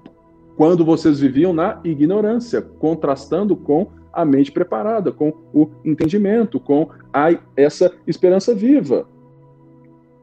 [0.57, 7.37] quando vocês viviam na ignorância, contrastando com a mente preparada, com o entendimento, com a,
[7.57, 9.09] essa esperança viva.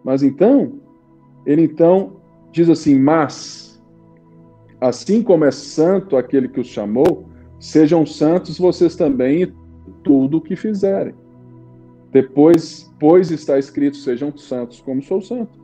[0.03, 0.79] Mas então,
[1.45, 2.17] ele então
[2.51, 3.81] diz assim: Mas,
[4.79, 7.25] assim como é santo aquele que os chamou,
[7.61, 9.53] sejam santos vocês também em
[10.03, 11.13] tudo o que fizerem.
[12.11, 15.61] Depois, pois está escrito: sejam santos como sou santo.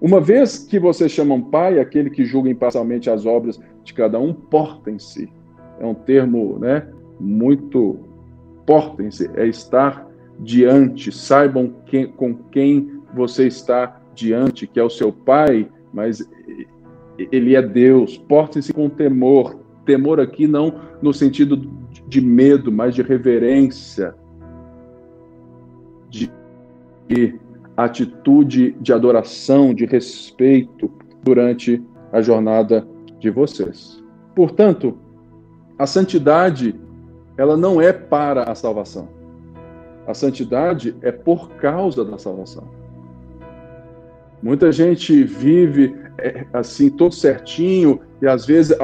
[0.00, 4.32] Uma vez que vocês chamam pai aquele que julga imparcialmente as obras de cada um,
[4.32, 5.30] portem-se.
[5.80, 6.86] É um termo né,
[7.18, 7.98] muito
[8.64, 10.06] portem-se, é estar
[10.38, 16.28] diante, saibam quem, com quem você está diante, que é o seu pai, mas
[17.18, 18.16] ele é Deus.
[18.16, 19.63] Portem-se com temor.
[19.84, 21.56] Temor aqui não no sentido
[22.06, 24.14] de medo, mas de reverência,
[26.08, 26.30] de
[27.76, 30.90] atitude de adoração, de respeito
[31.22, 32.86] durante a jornada
[33.18, 34.02] de vocês.
[34.34, 34.96] Portanto,
[35.78, 36.74] a santidade
[37.36, 39.08] ela não é para a salvação.
[40.06, 42.64] A santidade é por causa da salvação.
[44.42, 48.78] Muita gente vive é, assim, todo certinho, e às vezes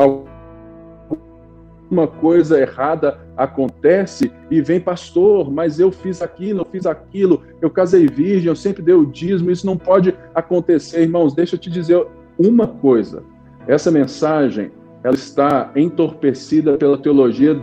[1.91, 7.69] alguma coisa errada acontece e vem pastor, mas eu fiz aquilo, eu fiz aquilo, eu
[7.69, 11.35] casei virgem, eu sempre dei o dízimo, isso não pode acontecer, irmãos.
[11.35, 12.07] Deixa eu te dizer
[12.39, 13.25] uma coisa:
[13.67, 14.71] essa mensagem
[15.03, 17.61] ela está entorpecida pela teologia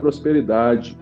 [0.00, 0.96] prosperidade,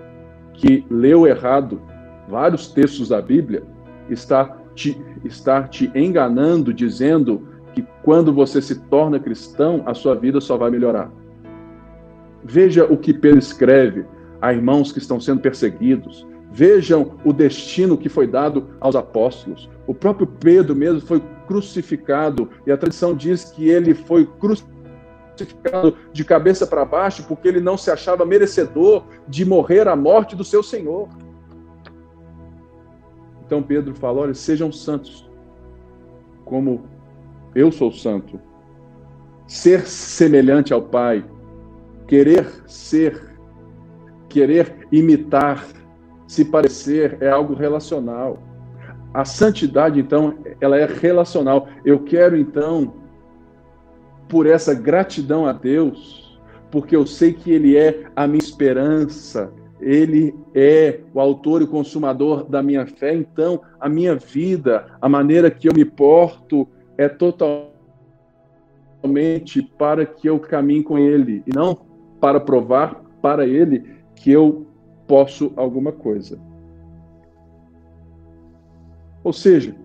[0.54, 1.80] que leu errado
[2.28, 3.64] vários textos da Bíblia,
[4.08, 10.40] está te, está te enganando, dizendo que quando você se torna cristão, a sua vida
[10.40, 11.10] só vai melhorar.
[12.48, 14.06] Veja o que Pedro escreve
[14.40, 16.24] a irmãos que estão sendo perseguidos.
[16.52, 19.68] Vejam o destino que foi dado aos apóstolos.
[19.85, 26.24] O próprio Pedro mesmo foi crucificado, e a tradição diz que ele foi crucificado de
[26.24, 30.62] cabeça para baixo porque ele não se achava merecedor de morrer a morte do seu
[30.62, 31.09] Senhor.
[33.44, 35.28] Então Pedro fala: olha, sejam santos,
[36.44, 36.85] como
[37.56, 38.40] eu sou santo.
[39.48, 41.24] Ser semelhante ao Pai,
[42.06, 43.36] querer ser,
[44.28, 45.66] querer imitar,
[46.26, 48.42] se parecer é algo relacional.
[49.14, 51.68] A santidade, então, ela é relacional.
[51.84, 52.94] Eu quero, então,
[54.28, 56.38] por essa gratidão a Deus,
[56.70, 62.44] porque eu sei que Ele é a minha esperança, Ele é o autor e consumador
[62.44, 67.72] da minha fé, então a minha vida, a maneira que eu me porto, é totalmente
[69.78, 71.86] para que eu caminhe com Ele, e não
[72.27, 73.85] para provar para Ele
[74.16, 74.66] que eu
[75.07, 76.41] posso alguma coisa.
[79.22, 79.77] Ou seja,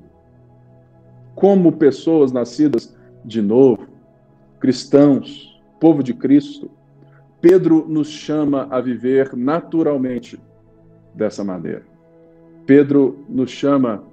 [1.36, 3.86] como pessoas nascidas de novo,
[4.60, 6.72] cristãos, povo de Cristo,
[7.40, 10.40] Pedro nos chama a viver naturalmente
[11.14, 11.86] dessa maneira.
[12.66, 14.04] Pedro nos chama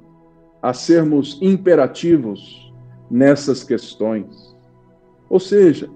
[0.61, 2.71] a sermos imperativos
[3.11, 4.55] nessas questões.
[5.31, 5.89] Ou seja,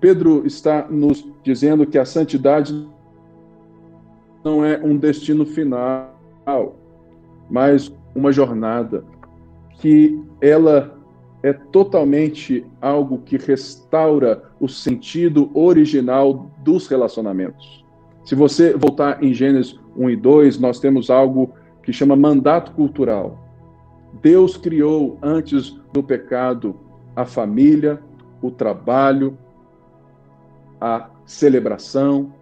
[0.00, 2.88] Pedro está nos dizendo que a santidade
[4.42, 6.14] não é um destino final,
[7.50, 9.04] mas uma jornada,
[9.78, 10.98] que ela
[11.42, 17.84] é totalmente algo que restaura o sentido original dos relacionamentos.
[18.24, 23.38] Se você voltar em Gênesis 1 e 2, nós temos algo que chama mandato cultural.
[24.22, 26.76] Deus criou antes do pecado
[27.16, 28.00] a família,
[28.42, 29.36] o trabalho,
[30.80, 32.32] a celebração.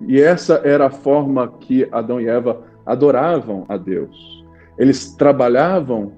[0.00, 4.44] E essa era a forma que Adão e Eva adoravam a Deus.
[4.78, 6.12] Eles trabalhavam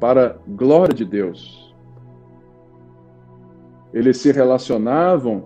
[0.00, 1.74] para glória de Deus.
[3.92, 5.44] Eles se relacionavam,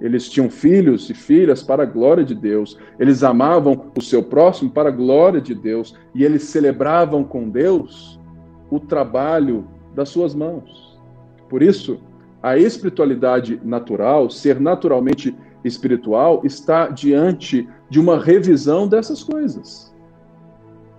[0.00, 2.78] eles tinham filhos e filhas para a glória de Deus.
[2.98, 8.18] Eles amavam o seu próximo para a glória de Deus e eles celebravam com Deus
[8.70, 10.98] o trabalho das suas mãos.
[11.48, 12.00] Por isso,
[12.42, 15.34] a espiritualidade natural, ser naturalmente
[15.64, 19.94] espiritual, está diante de uma revisão dessas coisas.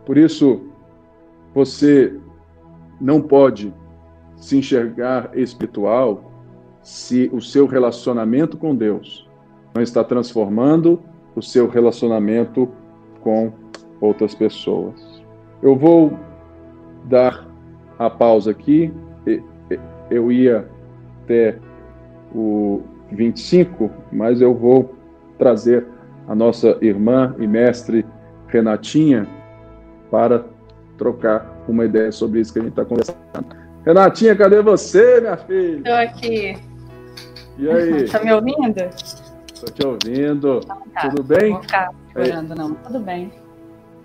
[0.06, 0.62] Por isso,
[1.54, 2.18] você
[3.00, 3.74] não pode
[4.38, 6.32] se enxergar espiritual
[6.82, 9.30] se o seu relacionamento com Deus
[9.74, 11.02] não está transformando
[11.36, 12.70] o seu relacionamento
[13.22, 13.52] com
[14.00, 15.24] outras pessoas.
[15.62, 16.18] Eu vou
[17.06, 17.48] dar
[17.98, 18.94] a pausa aqui.
[20.10, 20.68] Eu ia
[21.24, 21.58] até
[22.34, 24.96] o 25, mas eu vou
[25.38, 25.86] trazer
[26.28, 28.06] a nossa irmã e mestre
[28.48, 29.28] Renatinha
[30.12, 30.46] para
[30.98, 33.18] trocar uma ideia sobre isso que a gente está conversando.
[33.86, 35.78] Renatinha, cadê você, minha filha?
[35.78, 36.56] Estou aqui.
[37.58, 38.04] E aí?
[38.04, 38.80] Está me ouvindo?
[39.54, 40.60] Estou te ouvindo.
[40.64, 41.10] Então, tá.
[41.10, 41.50] Tudo bem?
[41.50, 42.74] Não vou ficar segurando, não.
[42.76, 43.32] Tudo bem.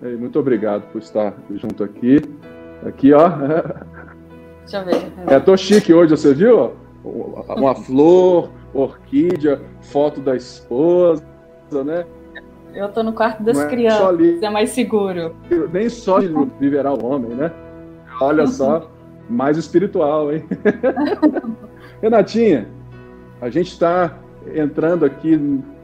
[0.01, 2.21] Ei, muito obrigado por estar junto aqui.
[2.85, 3.29] Aqui, ó.
[4.65, 5.11] Deixa eu ver.
[5.27, 6.73] É, tô chique hoje, você viu?
[7.03, 11.23] Uma flor, orquídea, foto da esposa,
[11.85, 12.05] né?
[12.73, 15.35] Eu tô no quarto das é crianças, ali, é mais seguro.
[15.73, 16.19] Nem só
[16.59, 17.51] viverá o homem, né?
[18.21, 18.89] Olha só,
[19.29, 20.43] mais espiritual, hein?
[22.01, 22.67] Renatinha,
[23.41, 24.17] a gente está
[24.53, 25.39] entrando aqui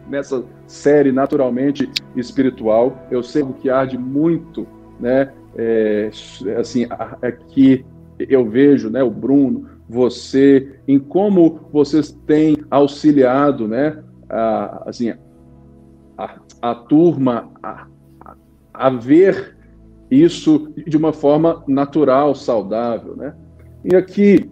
[0.08, 2.98] nessa série naturalmente espiritual.
[3.10, 4.68] Eu sei que arde muito,
[5.00, 5.32] né?
[5.58, 6.10] É,
[6.60, 6.88] assim,
[7.22, 7.86] aqui
[8.20, 9.02] eu vejo, né?
[9.04, 14.04] O Bruno, você, em como vocês têm auxiliado, né?
[14.30, 15.14] A, assim,
[16.18, 17.88] a, a turma a,
[18.74, 19.56] a ver
[20.10, 23.36] isso de uma forma natural, saudável, né?
[23.84, 24.50] E aqui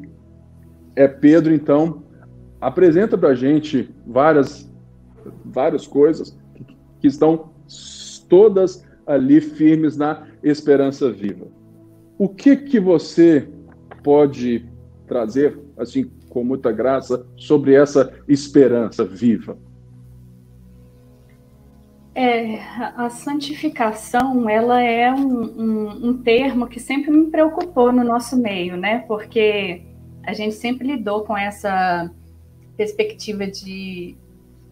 [0.96, 2.04] é Pedro, então,
[2.62, 4.72] apresenta para a gente várias,
[5.44, 6.38] várias coisas
[7.00, 7.50] que estão
[8.30, 11.48] todas ali firmes na esperança viva.
[12.18, 13.48] O que que você
[14.04, 14.66] pode
[15.08, 19.58] trazer, assim, com muita graça, sobre essa esperança viva?
[22.16, 22.60] É,
[22.96, 28.78] a santificação, ela é um, um, um, termo que sempre me preocupou no nosso meio,
[28.78, 29.00] né?
[29.08, 29.82] Porque
[30.24, 32.12] a gente sempre lidou com essa
[32.78, 34.16] perspectiva de,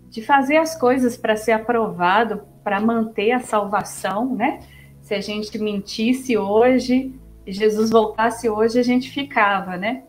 [0.10, 4.60] de fazer as coisas para ser aprovado, para manter a salvação, né?
[5.02, 7.12] Se a gente mentisse hoje,
[7.46, 10.04] Jesus voltasse hoje, a gente ficava, né?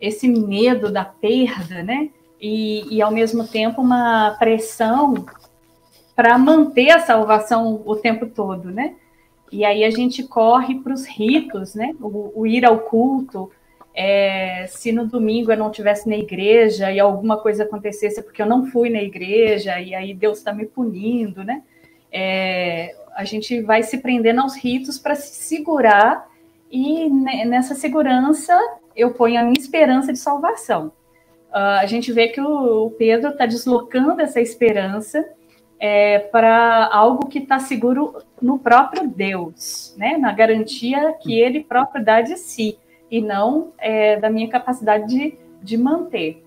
[0.00, 2.10] Esse medo da perda, né?
[2.40, 5.26] E, e ao mesmo tempo uma pressão
[6.16, 8.94] para manter a salvação o tempo todo, né?
[9.52, 11.94] E aí a gente corre para os ritos, né?
[12.00, 13.50] O, o, ir ao culto.
[13.92, 18.46] É, se no domingo eu não tivesse na igreja e alguma coisa acontecesse porque eu
[18.46, 21.62] não fui na igreja e aí Deus está me punindo, né?
[22.12, 26.28] É, a gente vai se prendendo aos ritos para se segurar
[26.70, 28.56] e nessa segurança
[28.96, 30.92] eu ponho a minha esperança de salvação.
[31.50, 35.28] Uh, a gente vê que o, o Pedro está deslocando essa esperança
[35.80, 40.18] é, para algo que está seguro no próprio Deus, né?
[40.18, 42.78] na garantia que Ele próprio dá de si,
[43.10, 46.44] e não é, da minha capacidade de, de manter.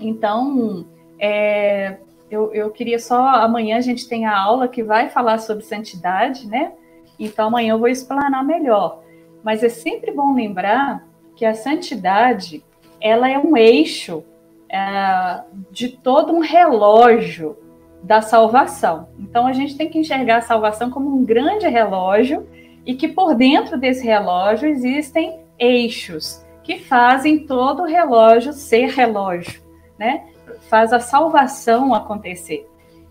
[0.00, 0.86] Então,
[1.20, 1.98] é,
[2.30, 3.28] eu, eu queria só.
[3.28, 6.72] Amanhã a gente tem a aula que vai falar sobre santidade, né?
[7.18, 9.02] Então, amanhã eu vou explanar melhor.
[9.42, 11.06] Mas é sempre bom lembrar
[11.36, 12.64] que a santidade
[13.00, 14.24] ela é um eixo
[14.68, 17.56] é, de todo um relógio
[18.02, 19.08] da salvação.
[19.18, 22.46] Então a gente tem que enxergar a salvação como um grande relógio
[22.84, 29.62] e que por dentro desse relógio existem eixos que fazem todo o relógio ser relógio,
[29.98, 30.24] né?
[30.68, 32.68] Faz a salvação acontecer.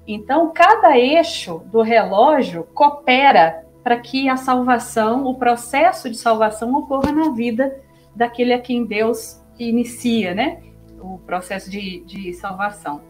[0.07, 7.11] Então cada eixo do relógio coopera para que a salvação, o processo de salvação ocorra
[7.11, 7.82] na vida
[8.15, 10.61] daquele a quem Deus inicia, né?
[11.03, 13.01] o processo de, de salvação.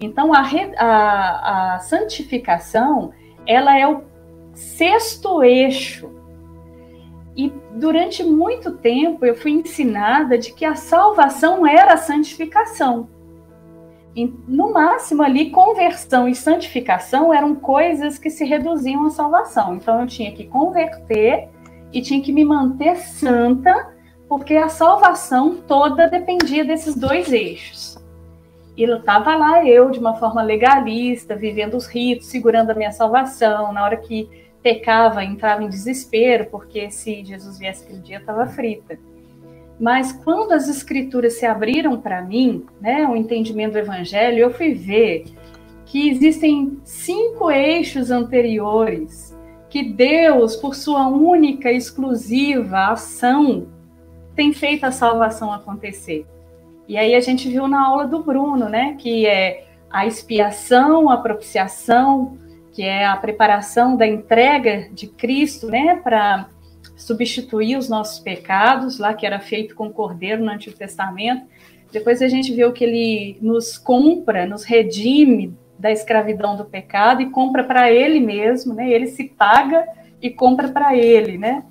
[0.00, 0.42] Então, a,
[0.78, 3.12] a, a santificação,
[3.46, 4.02] ela é o
[4.52, 6.10] sexto eixo.
[7.36, 13.08] E durante muito tempo eu fui ensinada de que a salvação era a santificação.
[14.14, 19.76] E, no máximo ali, conversão e santificação eram coisas que se reduziam à salvação.
[19.76, 21.48] Então eu tinha que converter
[21.92, 23.94] e tinha que me manter santa,
[24.30, 27.98] porque a salvação toda dependia desses dois eixos.
[28.76, 33.72] E estava lá eu, de uma forma legalista, vivendo os ritos, segurando a minha salvação.
[33.72, 34.30] Na hora que
[34.62, 38.96] pecava, entrava em desespero, porque se Jesus viesse aquele dia, estava frita.
[39.80, 44.74] Mas quando as escrituras se abriram para mim, né, o entendimento do evangelho, eu fui
[44.74, 45.24] ver
[45.86, 49.36] que existem cinco eixos anteriores
[49.68, 53.66] que Deus, por sua única e exclusiva ação,
[54.40, 56.24] tem feito a salvação acontecer.
[56.88, 61.18] E aí a gente viu na aula do Bruno, né, que é a expiação, a
[61.18, 62.38] propiciação,
[62.72, 66.48] que é a preparação da entrega de Cristo, né, para
[66.96, 71.44] substituir os nossos pecados, lá que era feito com o cordeiro no Antigo Testamento.
[71.92, 77.28] Depois a gente viu que ele nos compra, nos redime da escravidão do pecado e
[77.28, 78.90] compra para ele mesmo, né?
[78.90, 79.86] Ele se paga
[80.22, 81.62] e compra para ele, né?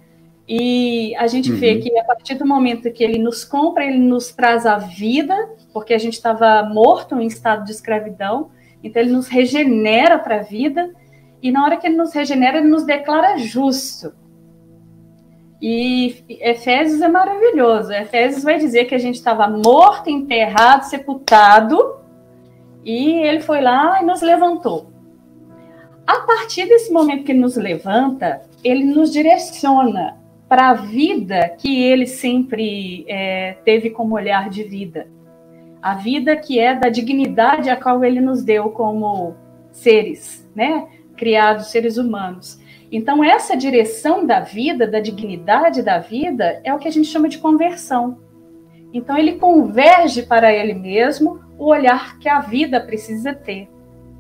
[0.51, 1.59] E a gente uhum.
[1.59, 5.35] vê que a partir do momento que ele nos compra, ele nos traz a vida,
[5.71, 8.49] porque a gente estava morto em estado de escravidão,
[8.83, 10.91] então ele nos regenera para a vida,
[11.39, 14.11] e na hora que ele nos regenera, ele nos declara justo.
[15.61, 17.93] E Efésios é maravilhoso.
[17.93, 21.97] Efésios vai dizer que a gente estava morto, enterrado, sepultado,
[22.83, 24.89] e ele foi lá e nos levantou.
[26.07, 30.18] A partir desse momento que ele nos levanta, ele nos direciona
[30.49, 35.07] para a vida que ele sempre é, teve como olhar de vida.
[35.79, 39.35] A vida que é da dignidade a qual ele nos deu como
[39.71, 40.87] seres, né?
[41.15, 42.59] Criados, seres humanos.
[42.91, 47.29] Então, essa direção da vida, da dignidade da vida, é o que a gente chama
[47.29, 48.17] de conversão.
[48.91, 53.69] Então, ele converge para ele mesmo o olhar que a vida precisa ter,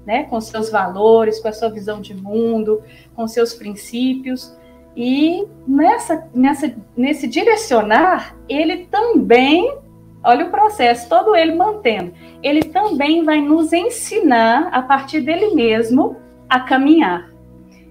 [0.05, 0.25] né?
[0.25, 2.83] com seus valores, com a sua visão de mundo,
[3.15, 4.55] com seus princípios.
[4.95, 9.77] E nessa, nessa, nesse direcionar, ele também,
[10.23, 12.13] olha o processo, todo ele mantendo,
[12.43, 16.17] ele também vai nos ensinar, a partir dele mesmo,
[16.49, 17.29] a caminhar.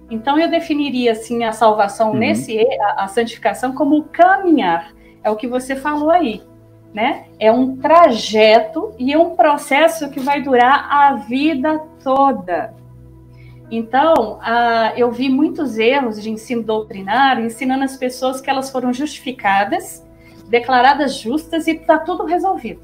[0.09, 2.17] Então eu definiria assim a salvação uhum.
[2.17, 4.93] nesse a, a, santificação como caminhar.
[5.23, 6.41] É o que você falou aí,
[6.93, 7.25] né?
[7.39, 12.73] É um trajeto e é um processo que vai durar a vida toda.
[13.71, 18.91] Então, a, eu vi muitos erros de ensino doutrinário ensinando as pessoas que elas foram
[18.91, 20.03] justificadas,
[20.47, 22.81] declaradas justas e está tudo resolvido.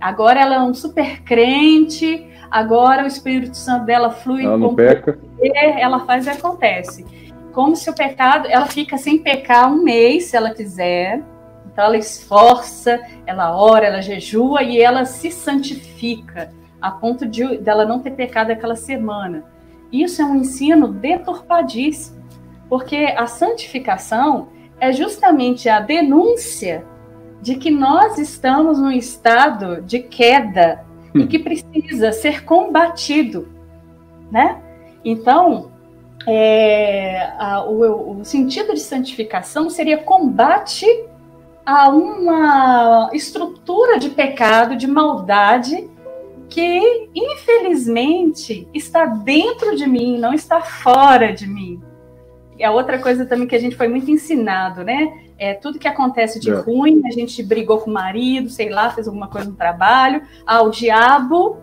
[0.00, 5.18] Agora ela é um super crente, agora o Espírito Santo dela flui ela não peca.
[5.42, 7.04] ela faz e acontece.
[7.52, 11.22] Como se o pecado, ela fica sem pecar um mês, se ela quiser.
[11.72, 17.84] Então ela esforça, ela ora, ela jejua e ela se santifica a ponto de dela
[17.84, 19.55] não ter pecado aquela semana.
[19.92, 22.22] Isso é um ensino deturpadíssimo,
[22.68, 24.48] porque a santificação
[24.80, 26.84] é justamente a denúncia
[27.40, 30.84] de que nós estamos num estado de queda
[31.14, 31.26] e hum.
[31.26, 33.48] que precisa ser combatido,
[34.30, 34.60] né?
[35.04, 35.70] Então,
[36.26, 40.86] é, a, o, o, sentido de santificação seria combate
[41.64, 45.88] a uma estrutura de pecado, de maldade,
[46.48, 51.80] que infelizmente está dentro de mim, não está fora de mim.
[52.58, 55.12] E a outra coisa também que a gente foi muito ensinado, né?
[55.38, 56.54] É, tudo que acontece de é.
[56.54, 60.22] ruim, a gente brigou com o marido, sei lá, fez alguma coisa no trabalho.
[60.46, 61.58] Ah, o diabo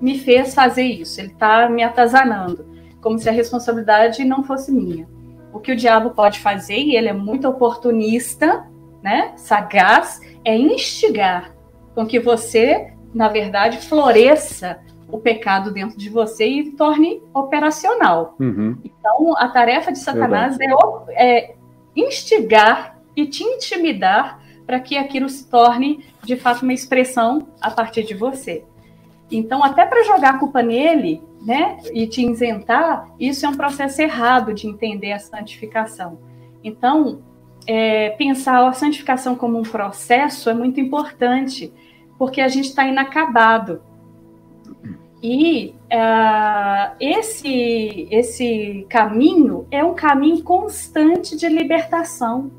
[0.00, 2.66] me fez fazer isso, ele está me atazanando,
[3.00, 5.08] como se a responsabilidade não fosse minha.
[5.52, 8.66] O que o diabo pode fazer, e ele é muito oportunista,
[9.02, 11.54] né, sagaz, é instigar
[11.94, 14.80] com que você, na verdade, floresça
[15.10, 18.36] o pecado dentro de você e torne operacional.
[18.38, 18.76] Uhum.
[18.84, 20.66] Então, a tarefa de Satanás é,
[21.12, 21.54] é
[21.96, 28.04] instigar e te intimidar para que aquilo se torne de fato uma expressão a partir
[28.04, 28.64] de você.
[29.30, 34.00] Então, até para jogar a culpa nele, né, e te isentar, isso é um processo
[34.02, 36.18] errado de entender a santificação.
[36.62, 37.22] Então,
[37.66, 41.72] é, pensar a santificação como um processo é muito importante,
[42.18, 43.80] porque a gente está inacabado.
[45.22, 52.50] E uh, esse, esse caminho é um caminho constante de libertação.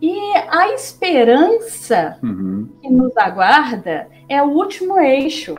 [0.00, 0.18] E
[0.50, 2.68] a esperança uhum.
[2.80, 5.54] que nos aguarda é o último eixo,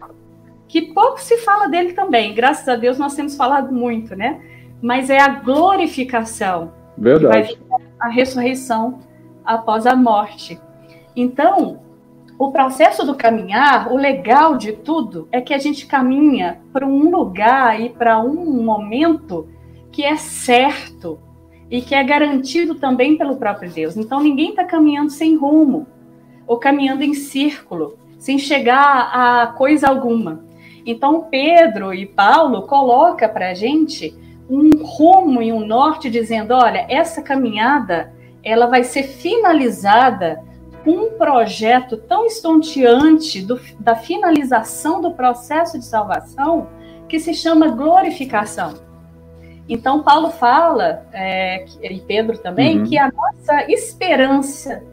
[0.68, 2.34] que pouco se fala dele também.
[2.34, 4.42] Graças a Deus nós temos falado muito, né?
[4.82, 6.74] Mas é a glorificação.
[6.96, 7.58] Verdade.
[8.00, 9.00] a ressurreição
[9.44, 10.60] após a morte.
[11.16, 11.80] Então,
[12.38, 17.10] o processo do caminhar, o legal de tudo é que a gente caminha para um
[17.10, 19.48] lugar e para um momento
[19.92, 21.20] que é certo,
[21.70, 23.98] e que é garantido também pelo próprio Deus.
[23.98, 25.88] Então ninguém está caminhando sem rumo
[26.46, 30.44] ou caminhando em círculo, sem chegar a coisa alguma.
[30.86, 34.16] Então Pedro e Paulo coloca para a gente
[34.50, 38.14] um rumo e um norte, dizendo: olha, essa caminhada
[38.44, 40.44] ela vai ser finalizada
[40.86, 46.68] um projeto tão estonteante do, da finalização do processo de salvação
[47.08, 48.74] que se chama glorificação.
[49.68, 52.86] Então, Paulo fala, é, e Pedro também, uhum.
[52.86, 54.84] que a nossa esperança,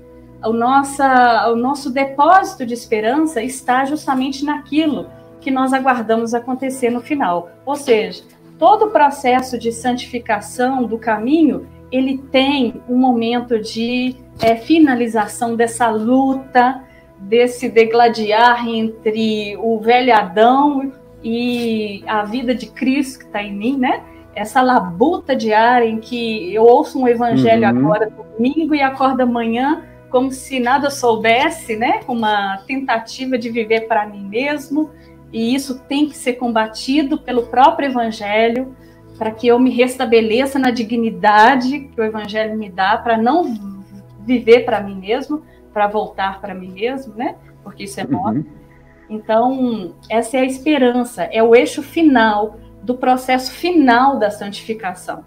[0.45, 5.11] o, nossa, o nosso depósito de esperança está justamente naquilo
[5.41, 7.51] que nós aguardamos acontecer no final.
[7.67, 8.23] Ou seja,
[8.59, 15.89] todo o processo de santificação do caminho, ele tem um momento de é, finalização dessa
[15.89, 16.83] luta,
[17.19, 23.77] desse degladiar entre o velho Adão e a vida de Cristo que está em mim,
[23.77, 24.03] né?
[24.35, 27.79] essa labuta diária em que eu ouço um evangelho uhum.
[27.79, 32.01] agora domingo e acordo amanhã como se nada soubesse, né?
[32.09, 34.91] Uma tentativa de viver para mim mesmo,
[35.33, 38.75] e isso tem que ser combatido pelo próprio evangelho
[39.17, 43.80] para que eu me restabeleça na dignidade que o evangelho me dá para não
[44.25, 45.43] viver para mim mesmo,
[45.73, 47.37] para voltar para mim mesmo, né?
[47.63, 48.39] Porque isso é morte.
[48.39, 48.61] Uhum.
[49.09, 55.25] Então, essa é a esperança, é o eixo final do processo final da santificação.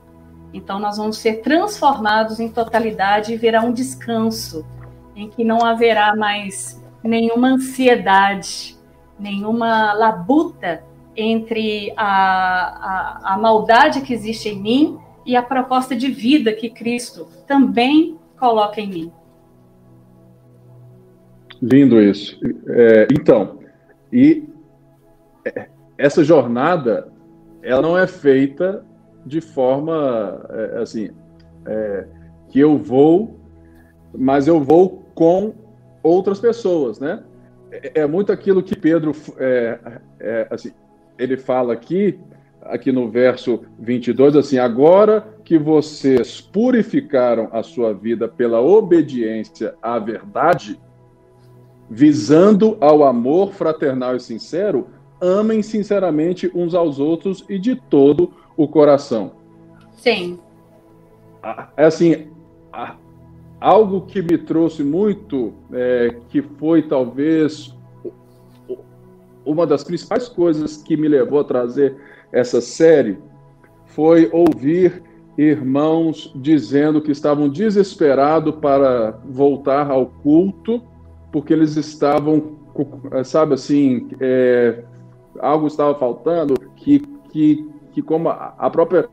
[0.54, 4.66] Então, nós vamos ser transformados em totalidade e verá um descanso,
[5.16, 8.78] em que não haverá mais nenhuma ansiedade,
[9.20, 10.84] nenhuma labuta
[11.16, 16.70] entre a, a, a maldade que existe em mim e a proposta de vida que
[16.70, 19.12] Cristo também coloca em mim.
[21.62, 22.38] Lindo isso.
[22.68, 23.60] É, então,
[24.12, 24.44] e
[25.98, 27.08] essa jornada
[27.62, 28.86] ela não é feita
[29.26, 31.10] de forma é, assim
[31.66, 32.06] é,
[32.50, 33.40] que eu vou,
[34.14, 35.54] mas eu vou com
[36.04, 37.24] outras pessoas, né?
[37.72, 39.80] É, é muito aquilo que Pedro é,
[40.20, 40.74] é, assim,
[41.18, 42.20] ele fala aqui,
[42.66, 50.00] aqui no verso 22, assim, agora que vocês purificaram a sua vida pela obediência à
[50.00, 50.80] verdade,
[51.90, 54.88] visando ao amor fraternal e sincero,
[55.22, 59.34] amem sinceramente uns aos outros e de todo o coração.
[59.98, 60.40] Sim.
[61.76, 62.28] É assim,
[63.60, 67.76] algo que me trouxe muito, é, que foi talvez
[69.46, 73.20] uma das principais coisas que me levou a trazer essa série,
[73.86, 75.04] foi ouvir
[75.38, 80.82] irmãos dizendo que estavam desesperados para voltar ao culto,
[81.32, 82.58] porque eles estavam,
[83.24, 84.84] sabe assim, é,
[85.40, 89.08] algo estava faltando, que, que, que como a própria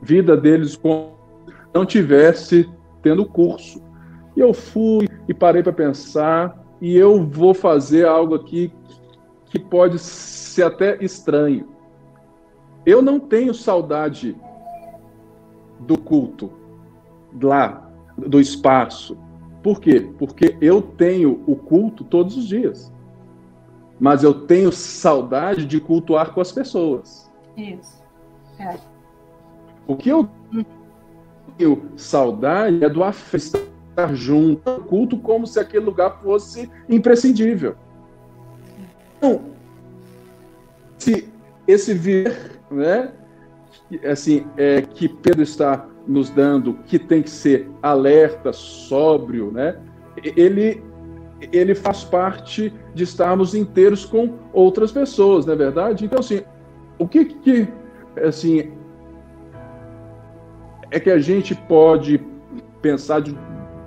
[0.00, 0.80] vida deles
[1.74, 2.68] não tivesse
[3.02, 3.82] tendo curso.
[4.36, 8.72] E eu fui e parei para pensar, e eu vou fazer algo aqui
[9.54, 11.68] que pode ser até estranho.
[12.84, 14.36] Eu não tenho saudade
[15.78, 16.50] do culto
[17.40, 17.88] lá,
[18.18, 19.16] do espaço.
[19.62, 20.10] Por quê?
[20.18, 22.92] Porque eu tenho o culto todos os dias
[23.98, 27.30] mas eu tenho saudade de cultuar com as pessoas.
[27.56, 28.02] Isso.
[28.58, 28.76] É.
[29.86, 30.28] O que eu
[31.56, 37.76] tenho saudade é do estar junto, culto como se aquele lugar fosse imprescindível.
[39.16, 39.42] Então,
[40.98, 41.28] se
[41.66, 43.12] esse ver, né,
[44.10, 49.76] assim, é, que Pedro está nos dando, que tem que ser alerta, sóbrio, né,
[50.22, 50.82] ele
[51.52, 56.04] ele faz parte de estarmos inteiros com outras pessoas, não é verdade?
[56.04, 56.42] Então, assim,
[56.98, 57.68] o que que,
[58.24, 58.72] assim,
[60.90, 62.20] é que a gente pode
[62.80, 63.36] pensar de,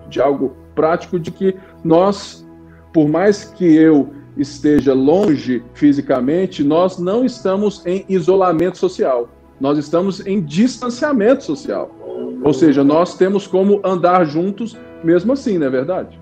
[0.10, 2.46] de algo prático de que nós,
[2.94, 9.30] por mais que eu esteja longe fisicamente, nós não estamos em isolamento social.
[9.60, 11.90] Nós estamos em distanciamento social.
[12.44, 16.20] Ou seja, nós temos como andar juntos mesmo assim, não é verdade?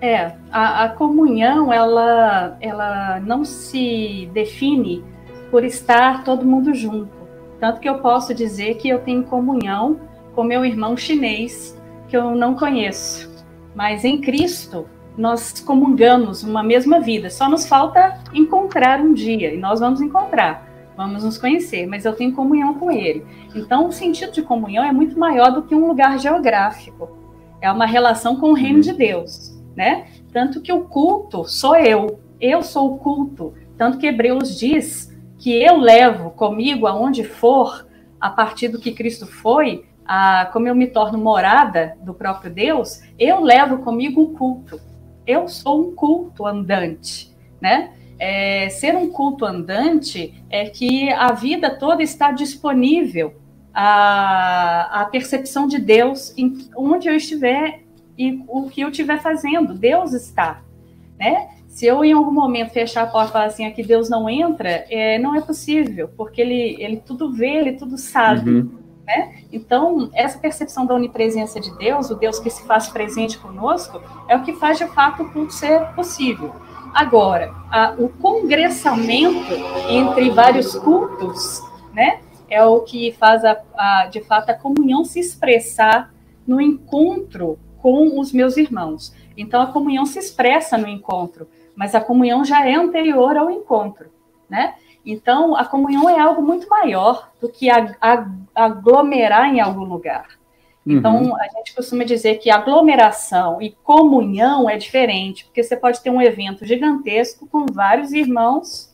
[0.00, 5.02] É, a, a, comunhão ela, ela não se define
[5.50, 7.10] por estar todo mundo junto.
[7.58, 9.98] Tanto que eu posso dizer que eu tenho comunhão
[10.34, 13.30] com meu irmão chinês, que eu não conheço,
[13.74, 14.86] mas em Cristo
[15.16, 17.30] nós comungamos uma mesma vida.
[17.30, 22.14] Só nos falta encontrar um dia e nós vamos encontrar, vamos nos conhecer, mas eu
[22.14, 23.24] tenho comunhão com Ele.
[23.54, 27.16] Então, o sentido de comunhão é muito maior do que um lugar geográfico.
[27.60, 30.06] É uma relação com o reino de Deus, né?
[30.32, 33.54] Tanto que o culto sou eu, eu sou o culto.
[33.78, 37.86] Tanto que Hebreus diz que eu levo comigo aonde for,
[38.20, 43.00] a partir do que Cristo foi, a, como eu me torno morada do próprio Deus,
[43.18, 44.80] eu levo comigo um culto.
[45.26, 47.92] Eu sou um culto andante, né?
[48.18, 53.34] É, ser um culto andante é que a vida toda está disponível
[53.72, 57.82] a, a percepção de Deus em onde eu estiver
[58.16, 59.74] e o que eu estiver fazendo.
[59.74, 60.62] Deus está,
[61.18, 61.48] né?
[61.66, 64.86] Se eu em algum momento fechar a porta e falar assim, aqui Deus não entra,
[64.88, 68.48] é, não é possível, porque ele, ele tudo vê, ele tudo sabe.
[68.48, 68.83] Uhum.
[69.06, 69.44] Né?
[69.52, 74.36] Então, essa percepção da onipresença de Deus, o Deus que se faz presente conosco, é
[74.36, 76.54] o que faz de fato o culto ser possível.
[76.94, 79.52] Agora, a, o congressamento
[79.90, 85.20] entre vários cultos, né, é o que faz a, a, de fato a comunhão se
[85.20, 86.14] expressar
[86.46, 89.14] no encontro com os meus irmãos.
[89.36, 94.10] Então, a comunhão se expressa no encontro mas a comunhão já é anterior ao encontro,
[94.48, 94.74] né?
[95.04, 97.68] Então, a comunhão é algo muito maior do que
[98.54, 100.26] aglomerar em algum lugar.
[100.86, 101.36] Então, uhum.
[101.36, 106.20] a gente costuma dizer que aglomeração e comunhão é diferente, porque você pode ter um
[106.20, 108.92] evento gigantesco com vários irmãos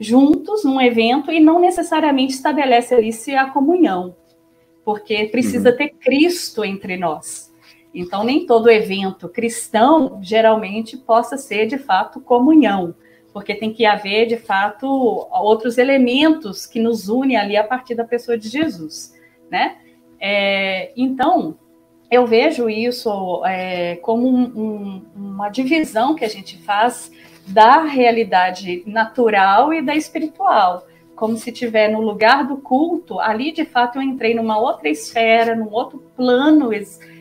[0.00, 4.14] juntos num evento e não necessariamente estabelece ali se a comunhão,
[4.84, 5.76] porque precisa uhum.
[5.76, 7.52] ter Cristo entre nós.
[7.94, 12.94] Então, nem todo evento cristão geralmente possa ser de fato comunhão,
[13.38, 14.84] porque tem que haver de fato
[15.30, 19.14] outros elementos que nos unem ali a partir da pessoa de Jesus,
[19.48, 19.76] né?
[20.18, 21.56] É, então,
[22.10, 27.12] eu vejo isso é, como um, um, uma divisão que a gente faz
[27.46, 30.84] da realidade natural e da espiritual
[31.14, 35.56] como se tiver no lugar do culto, ali de fato eu entrei numa outra esfera,
[35.56, 36.72] num outro plano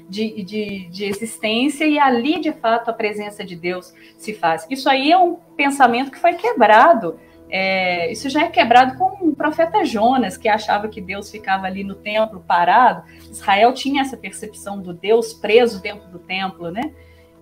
[0.10, 4.66] de, de, de, existência e ali, de fato, a presença de Deus se faz.
[4.70, 7.20] Isso aí é um pensamento que foi quebrado.
[7.50, 11.84] É, isso já é quebrado com o profeta Jonas, que achava que Deus ficava ali
[11.84, 13.04] no templo parado.
[13.32, 16.92] Israel tinha essa percepção do Deus preso dentro do templo, né?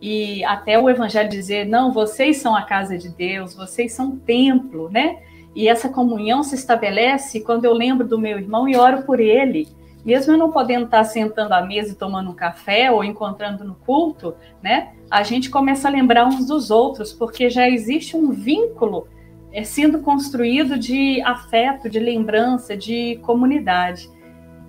[0.01, 4.17] E até o evangelho dizer: não, vocês são a casa de Deus, vocês são o
[4.17, 5.19] templo, né?
[5.55, 9.67] E essa comunhão se estabelece quando eu lembro do meu irmão e oro por ele
[10.05, 13.73] mesmo eu não podendo estar sentando à mesa e tomando um café ou encontrando no
[13.73, 14.93] culto, né?
[15.09, 19.07] A gente começa a lembrar uns dos outros, porque já existe um vínculo
[19.51, 24.09] é, sendo construído de afeto, de lembrança, de comunidade.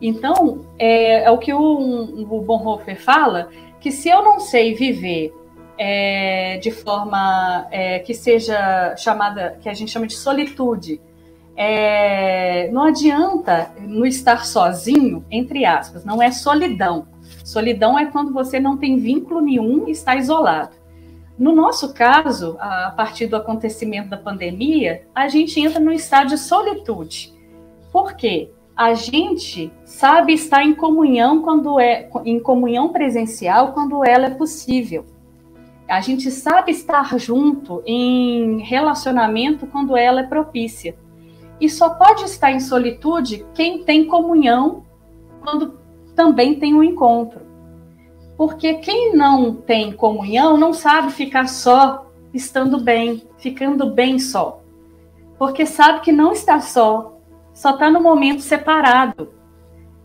[0.01, 5.35] Então, é, é o que o, o Bonhoeffer fala, que se eu não sei viver
[5.79, 11.01] é, de forma é, que seja chamada, que a gente chama de solitude,
[11.57, 17.09] é, não adianta no estar sozinho, entre aspas, não é solidão.
[17.45, 20.77] Solidão é quando você não tem vínculo nenhum e está isolado.
[21.39, 26.39] No nosso caso, a partir do acontecimento da pandemia, a gente entra no estado de
[26.39, 27.33] solitude.
[27.93, 28.51] Por quê?
[28.75, 35.05] A gente sabe estar em comunhão quando é em comunhão presencial quando ela é possível.
[35.89, 40.97] A gente sabe estar junto em relacionamento quando ela é propícia.
[41.61, 44.85] E só pode estar em solitude quem tem comunhão
[45.41, 45.79] quando
[46.15, 47.41] também tem um encontro.
[48.37, 54.61] Porque quem não tem comunhão não sabe ficar só estando bem, ficando bem só.
[55.39, 57.19] Porque sabe que não está só,
[57.55, 59.33] só está no momento separado.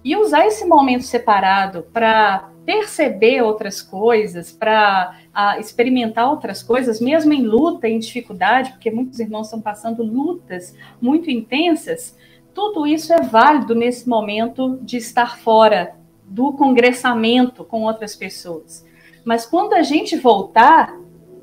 [0.03, 5.15] E usar esse momento separado para perceber outras coisas, para
[5.59, 11.31] experimentar outras coisas, mesmo em luta, em dificuldade, porque muitos irmãos estão passando lutas muito
[11.31, 12.17] intensas,
[12.53, 18.85] tudo isso é válido nesse momento de estar fora do congressamento com outras pessoas.
[19.23, 20.93] Mas quando a gente voltar,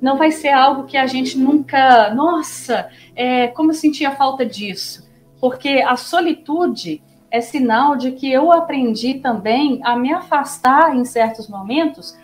[0.01, 5.09] não vai ser algo que a gente nunca, nossa, é, como eu sentia falta disso,
[5.41, 11.49] porque a solitude é sinal de que eu aprendi também a me afastar em certos
[11.49, 12.17] momentos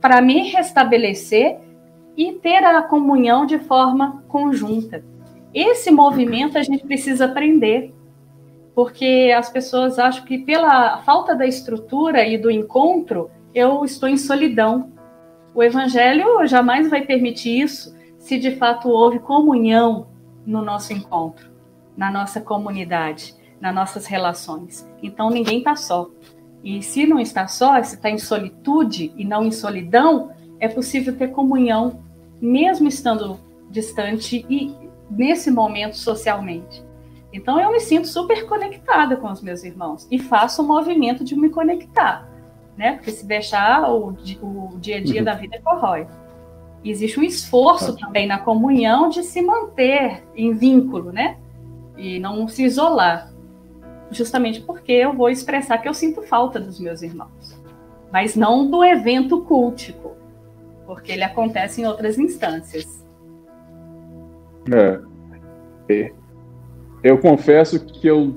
[0.00, 1.58] para me restabelecer
[2.16, 5.04] e ter a comunhão de forma conjunta.
[5.52, 7.94] Esse movimento a gente precisa aprender,
[8.74, 14.16] porque as pessoas acham que pela falta da estrutura e do encontro, eu estou em
[14.16, 14.92] solidão.
[15.54, 20.08] O evangelho jamais vai permitir isso se de fato houve comunhão
[20.46, 21.50] no nosso encontro,
[21.96, 24.88] na nossa comunidade nas nossas relações.
[25.02, 26.08] Então ninguém está só.
[26.62, 31.16] E se não está só, se está em solitude e não em solidão, é possível
[31.16, 32.02] ter comunhão,
[32.40, 33.40] mesmo estando
[33.70, 34.74] distante e
[35.10, 36.84] nesse momento socialmente.
[37.32, 41.36] Então eu me sinto super conectada com os meus irmãos e faço o movimento de
[41.36, 42.28] me conectar,
[42.76, 42.94] né?
[42.94, 44.08] Porque se deixar o,
[44.42, 45.24] o dia a dia uhum.
[45.24, 46.06] da vida corrói.
[46.84, 51.38] Existe um esforço também na comunhão de se manter em vínculo, né?
[51.96, 53.29] E não se isolar.
[54.10, 57.60] Justamente porque eu vou expressar que eu sinto falta dos meus irmãos.
[58.12, 60.16] Mas não do evento cultico,
[60.84, 63.04] porque ele acontece em outras instâncias.
[64.72, 66.12] É.
[67.02, 68.36] Eu confesso que eu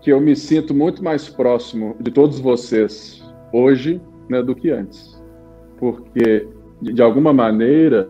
[0.00, 3.20] que eu me sinto muito mais próximo de todos vocês
[3.52, 5.20] hoje né, do que antes.
[5.78, 6.48] Porque,
[6.80, 8.08] de alguma maneira,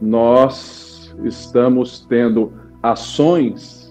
[0.00, 3.83] nós estamos tendo ações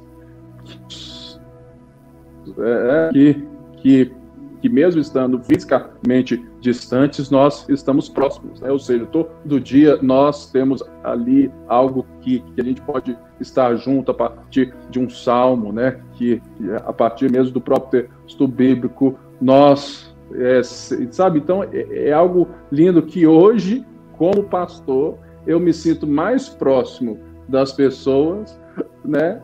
[2.57, 3.47] é, que,
[3.77, 4.23] que
[4.63, 8.61] que mesmo estando fisicamente distantes, nós estamos próximos.
[8.61, 8.71] Né?
[8.71, 14.11] Ou seja, todo dia nós temos ali algo que, que, a gente pode estar junto
[14.11, 15.99] a partir de um salmo, né?
[16.13, 16.41] que,
[16.85, 21.39] a partir mesmo do próprio texto bíblico, nós, é, sabe?
[21.39, 23.85] Então, é, é algo lindo que hoje,
[24.17, 28.57] como pastor, eu me sinto mais próximo das pessoas,
[29.03, 29.41] né?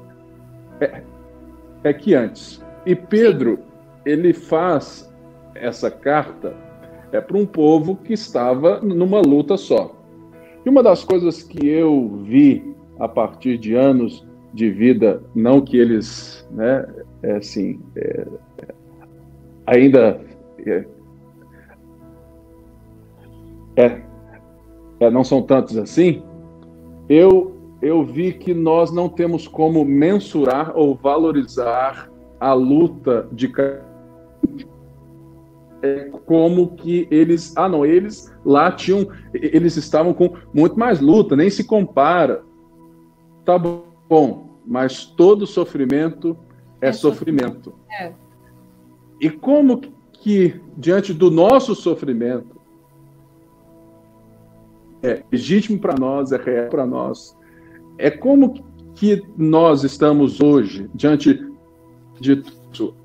[0.80, 1.03] É,
[1.84, 2.63] é que antes.
[2.86, 3.59] E Pedro,
[4.05, 5.09] ele faz
[5.55, 6.55] essa carta
[7.11, 9.95] é para um povo que estava numa luta só.
[10.65, 15.77] E uma das coisas que eu vi a partir de anos de vida, não que
[15.77, 16.86] eles, né,
[17.23, 18.27] é assim, é,
[19.65, 20.19] ainda
[20.65, 20.86] é,
[23.75, 24.01] é,
[24.99, 26.21] é, não são tantos assim,
[27.07, 32.09] eu, eu vi que nós não temos como mensurar ou valorizar
[32.39, 33.51] a luta de
[35.82, 41.36] é, como que eles, ah não, eles lá tinham, eles estavam com muito mais luta,
[41.36, 42.43] nem se compara.
[43.45, 46.38] Tá bom, mas todo sofrimento
[46.82, 47.73] é, é sofrimento.
[47.89, 48.11] É.
[49.21, 49.80] E como
[50.11, 52.59] que diante do nosso sofrimento
[55.01, 57.38] é legítimo para nós, é real para nós,
[58.00, 58.64] é como
[58.95, 61.45] que nós estamos hoje diante
[62.20, 62.38] de
[62.72, 62.95] tudo.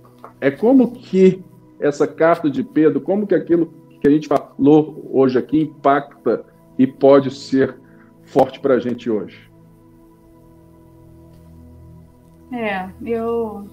[0.41, 1.43] É como que
[1.81, 6.45] essa carta de Pedro, como que aquilo que a gente falou hoje aqui impacta
[6.79, 7.77] e pode ser
[8.23, 9.51] forte para a gente hoje?
[12.53, 13.69] É, eu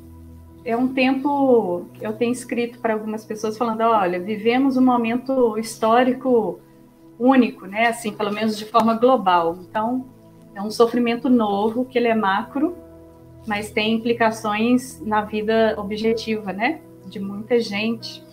[0.66, 6.60] é um tempo eu tenho escrito para algumas pessoas falando, olha, vivemos um momento histórico
[7.20, 7.88] único, né?
[7.88, 9.58] Assim, pelo menos de forma global.
[9.62, 10.06] Então,
[10.56, 12.76] é um sofrimento novo que ele é macro,
[13.48, 16.82] mas tem implicações na vida objetiva, né?
[17.06, 18.24] de muita gente.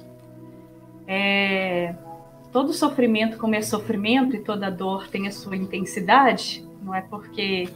[1.06, 1.94] É,
[2.52, 7.68] todo sofrimento, como é sofrimento, e toda dor tem a sua intensidade, não é porque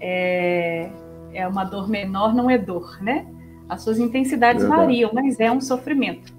[0.00, 0.90] é,
[1.32, 3.26] é uma dor menor, não é dor, né?
[3.68, 4.82] As suas intensidades Verdade.
[4.82, 6.32] variam, mas é um sofrimento.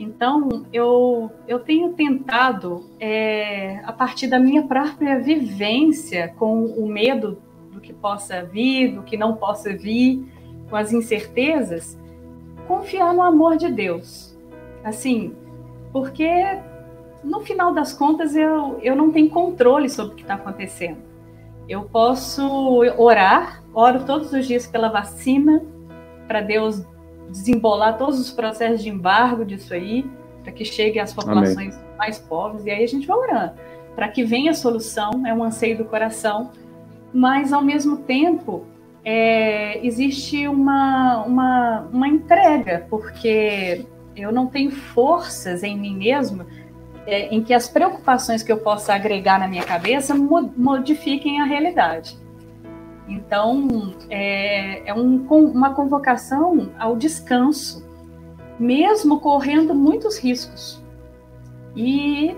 [0.00, 7.36] Então, eu, eu tenho tentado, é, a partir da minha própria vivência com o medo
[7.70, 10.26] do que possa vir, do que não possa vir,
[10.70, 11.98] com as incertezas,
[12.66, 14.34] confiar no amor de Deus.
[14.82, 15.34] Assim,
[15.92, 16.30] porque
[17.22, 20.96] no final das contas eu, eu não tenho controle sobre o que está acontecendo.
[21.68, 22.42] Eu posso
[22.96, 25.62] orar, oro todos os dias pela vacina,
[26.26, 26.86] para Deus
[27.30, 30.04] desembolar todos os processos de embargo disso aí,
[30.42, 31.88] para que chegue às populações Amém.
[31.98, 33.52] mais pobres, e aí a gente vai orando,
[33.94, 36.50] para que venha a solução, é um anseio do coração,
[37.12, 38.64] mas ao mesmo tempo
[39.04, 46.44] é, existe uma, uma, uma entrega, porque eu não tenho forças em mim mesmo
[47.06, 52.16] é, em que as preocupações que eu possa agregar na minha cabeça modifiquem a realidade.
[53.10, 57.84] Então, é, é um, uma convocação ao descanso,
[58.58, 60.82] mesmo correndo muitos riscos.
[61.74, 62.36] E,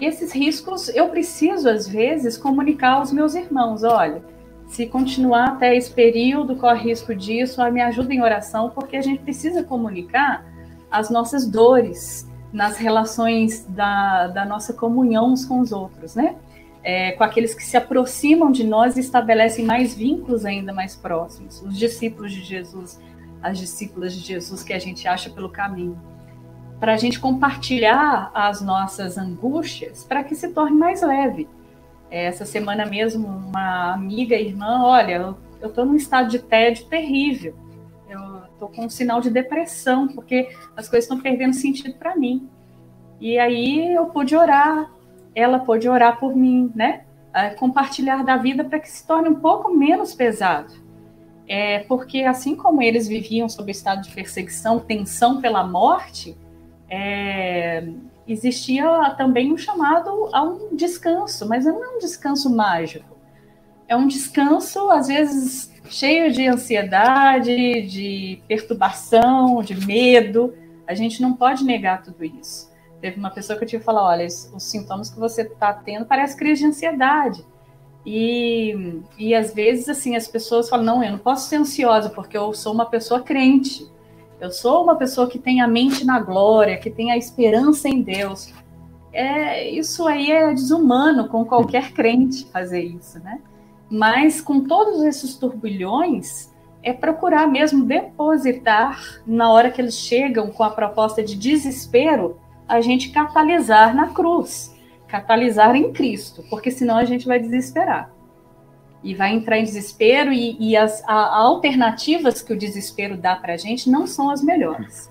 [0.00, 4.22] esses riscos eu preciso, às vezes, comunicar aos meus irmãos: olha
[4.68, 9.22] se continuar até esse período, corre risco disso, me ajuda em oração, porque a gente
[9.22, 10.44] precisa comunicar
[10.90, 16.36] as nossas dores nas relações da, da nossa comunhão uns com os outros, né?
[16.82, 21.60] É, com aqueles que se aproximam de nós e estabelecem mais vínculos ainda mais próximos,
[21.62, 23.00] os discípulos de Jesus,
[23.42, 26.00] as discípulas de Jesus que a gente acha pelo caminho,
[26.78, 31.48] para a gente compartilhar as nossas angústias para que se torne mais leve
[32.10, 37.54] essa semana mesmo, uma amiga, irmã, olha, eu estou num estado de tédio terrível.
[38.08, 42.48] eu tô com um sinal de depressão, porque as coisas estão perdendo sentido para mim.
[43.20, 44.90] E aí eu pude orar,
[45.38, 47.02] ela pôde orar por mim, né?
[47.56, 50.72] compartilhar da vida para que se torne um pouco menos pesado.
[51.46, 56.36] É, porque assim como eles viviam sob estado de perseguição, tensão pela morte,
[56.90, 57.86] é,
[58.26, 63.16] existia também um chamado a um descanso, mas não é um descanso mágico.
[63.86, 70.54] É um descanso, às vezes, cheio de ansiedade, de perturbação, de medo.
[70.86, 72.67] A gente não pode negar tudo isso.
[73.00, 76.06] Teve uma pessoa que eu tive que falar: olha, os sintomas que você está tendo
[76.06, 77.44] parece crise de ansiedade.
[78.04, 82.36] E, e às vezes, assim, as pessoas falam: não, eu não posso ser ansiosa porque
[82.36, 83.90] eu sou uma pessoa crente.
[84.40, 88.00] Eu sou uma pessoa que tem a mente na glória, que tem a esperança em
[88.00, 88.52] Deus.
[89.12, 93.40] É, isso aí é desumano com qualquer crente fazer isso, né?
[93.90, 100.62] Mas com todos esses turbilhões, é procurar mesmo depositar, na hora que eles chegam com
[100.62, 102.38] a proposta de desespero,
[102.68, 108.12] a gente catalisar na cruz, catalisar em Cristo, porque senão a gente vai desesperar.
[109.02, 113.54] E vai entrar em desespero, e, e as a, alternativas que o desespero dá para
[113.54, 115.10] a gente não são as melhores.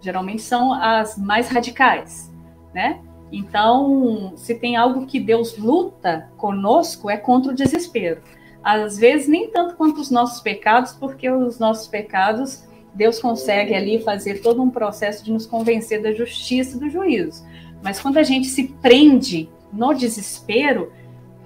[0.00, 2.32] Geralmente são as mais radicais,
[2.72, 3.00] né?
[3.32, 8.22] Então, se tem algo que Deus luta conosco, é contra o desespero.
[8.62, 12.64] Às vezes, nem tanto quanto os nossos pecados, porque os nossos pecados,
[12.94, 17.44] Deus consegue ali fazer todo um processo de nos convencer da justiça e do juízo.
[17.82, 20.92] Mas quando a gente se prende no desespero,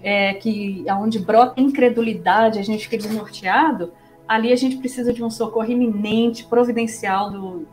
[0.02, 3.92] é, que aonde brota incredulidade, a gente fica desnorteado,
[4.26, 7.66] ali a gente precisa de um socorro iminente, providencial do,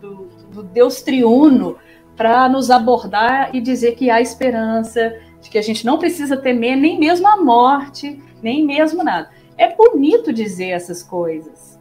[0.00, 1.76] do, do Deus triuno,
[2.14, 6.76] para nos abordar e dizer que há esperança, de que a gente não precisa temer
[6.76, 9.30] nem mesmo a morte, nem mesmo nada.
[9.56, 11.78] É bonito dizer essas coisas.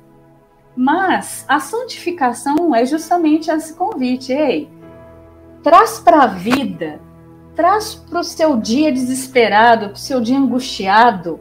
[0.75, 4.31] Mas a santificação é justamente esse convite.
[4.31, 4.69] Ei,
[5.61, 6.99] traz para a vida,
[7.55, 11.39] traz para o seu dia desesperado, para o seu dia angustiado,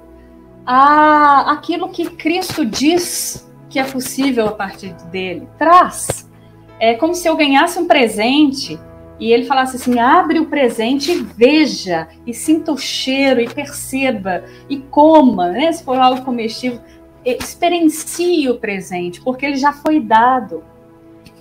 [0.66, 5.48] a, aquilo que Cristo diz que é possível a partir dele.
[5.58, 6.30] Traz
[6.78, 8.76] é como se eu ganhasse um presente
[9.20, 14.42] e ele falasse assim: abre o presente e veja, e sinta o cheiro, e perceba,
[14.68, 15.70] e coma, né?
[15.70, 16.80] Se for algo comestível,
[17.24, 20.64] experiencie o presente, porque ele já foi dado.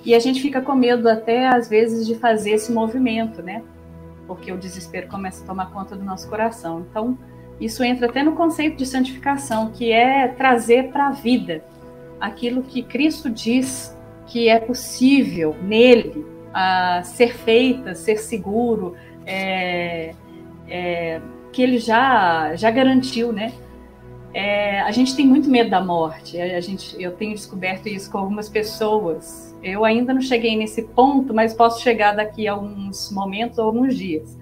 [0.03, 3.63] E a gente fica com medo até às vezes de fazer esse movimento, né?
[4.27, 6.85] Porque o desespero começa a tomar conta do nosso coração.
[6.89, 7.17] Então,
[7.59, 11.63] isso entra até no conceito de santificação, que é trazer para a vida
[12.19, 13.95] aquilo que Cristo diz
[14.27, 20.13] que é possível nele uh, ser feita, ser seguro, é,
[20.69, 21.21] é,
[21.51, 23.51] que ele já, já garantiu, né?
[24.33, 26.39] É, a gente tem muito medo da morte.
[26.39, 29.55] A gente, eu tenho descoberto isso com algumas pessoas.
[29.61, 33.95] Eu ainda não cheguei nesse ponto, mas posso chegar daqui a alguns momentos ou alguns
[33.97, 34.37] dias.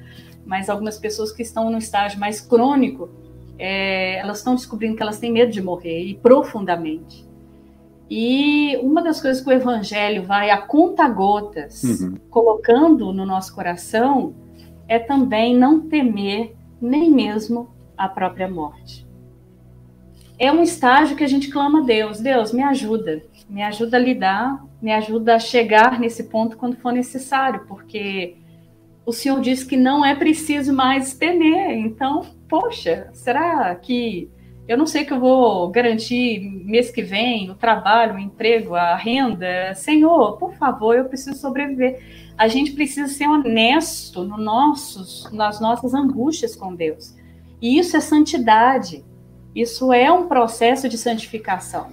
[0.45, 3.09] Mas algumas pessoas que estão no estágio mais crônico,
[3.57, 7.27] é, elas estão descobrindo que elas têm medo de morrer e profundamente.
[8.09, 12.15] E uma das coisas que o Evangelho vai a conta-gotas uhum.
[12.29, 14.33] colocando no nosso coração
[14.87, 19.08] é também não temer nem mesmo a própria morte.
[20.39, 23.99] É um estágio que a gente clama a Deus: Deus, me ajuda, me ajuda a
[23.99, 28.37] lidar, me ajuda a chegar nesse ponto quando for necessário, porque
[29.05, 31.77] o Senhor diz que não é preciso mais temer.
[31.77, 34.31] Então, poxa, será que
[34.69, 38.95] eu não sei que eu vou garantir mês que vem o trabalho, o emprego, a
[38.95, 39.73] renda.
[39.73, 41.99] Senhor, por favor, eu preciso sobreviver.
[42.37, 47.15] A gente precisa ser honesto no nossos, nas nossas angústias com Deus.
[47.59, 49.03] E isso é santidade.
[49.55, 51.87] Isso é um processo de santificação.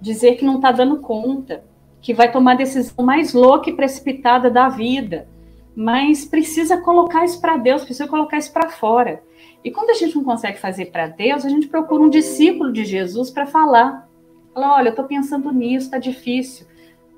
[0.00, 1.64] Dizer que não está dando conta,
[2.00, 5.28] que vai tomar a decisão mais louca e precipitada da vida,
[5.74, 9.22] mas precisa colocar isso para Deus, precisa colocar isso para fora.
[9.62, 12.84] E quando a gente não consegue fazer para Deus, a gente procura um discípulo de
[12.84, 14.08] Jesus para falar.
[14.54, 16.66] Fala, olha, eu estou pensando nisso, está difícil.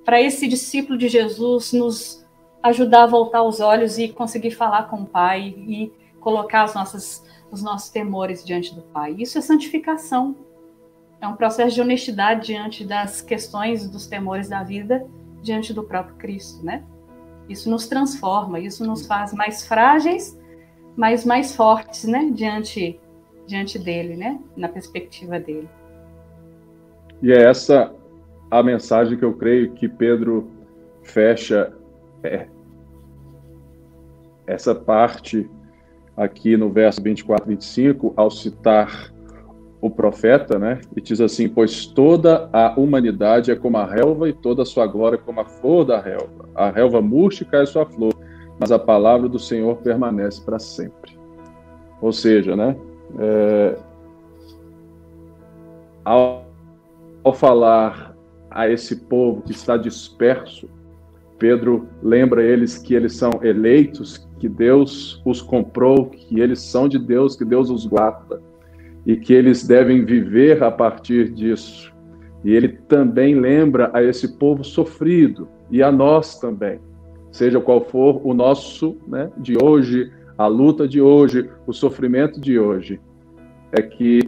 [0.04, 2.26] Para esse discípulo de Jesus nos
[2.62, 7.22] ajudar a voltar os olhos e conseguir falar com o Pai e colocar as nossas,
[7.50, 9.16] os nossos temores diante do Pai.
[9.18, 10.36] Isso é santificação.
[11.20, 15.06] É um processo de honestidade diante das questões dos temores da vida,
[15.42, 16.84] diante do próprio Cristo, né?
[17.48, 20.38] Isso nos transforma, isso nos faz mais frágeis
[20.98, 22.98] mas mais fortes, né, diante
[23.46, 25.68] diante dele, né, na perspectiva dele.
[27.22, 27.94] E é essa
[28.50, 30.50] a mensagem que eu creio que Pedro
[31.02, 31.72] fecha
[32.22, 32.48] é,
[34.46, 35.48] essa parte
[36.18, 39.12] aqui no verso 24 25 ao citar
[39.80, 40.80] o profeta, né?
[40.96, 44.86] E diz assim: Pois toda a humanidade é como a relva e toda a sua
[44.86, 46.48] glória é como a flor da relva.
[46.54, 48.12] A relva murcha e cai sua flor,
[48.58, 51.16] mas a palavra do Senhor permanece para sempre.
[52.02, 52.76] Ou seja, né?
[53.18, 53.78] É,
[56.04, 56.44] ao,
[57.22, 58.16] ao falar
[58.50, 60.68] a esse povo que está disperso,
[61.38, 66.98] Pedro lembra eles que eles são eleitos, que Deus os comprou, que eles são de
[66.98, 68.40] Deus, que Deus os guarda
[69.06, 71.92] e que eles devem viver a partir disso.
[72.44, 76.78] E ele também lembra a esse povo sofrido e a nós também,
[77.30, 82.58] seja qual for o nosso né, de hoje, a luta de hoje, o sofrimento de
[82.58, 83.00] hoje,
[83.72, 84.20] é que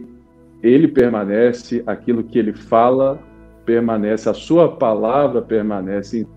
[0.61, 3.19] ele permanece, aquilo que ele fala
[3.65, 6.27] permanece, a sua palavra permanece.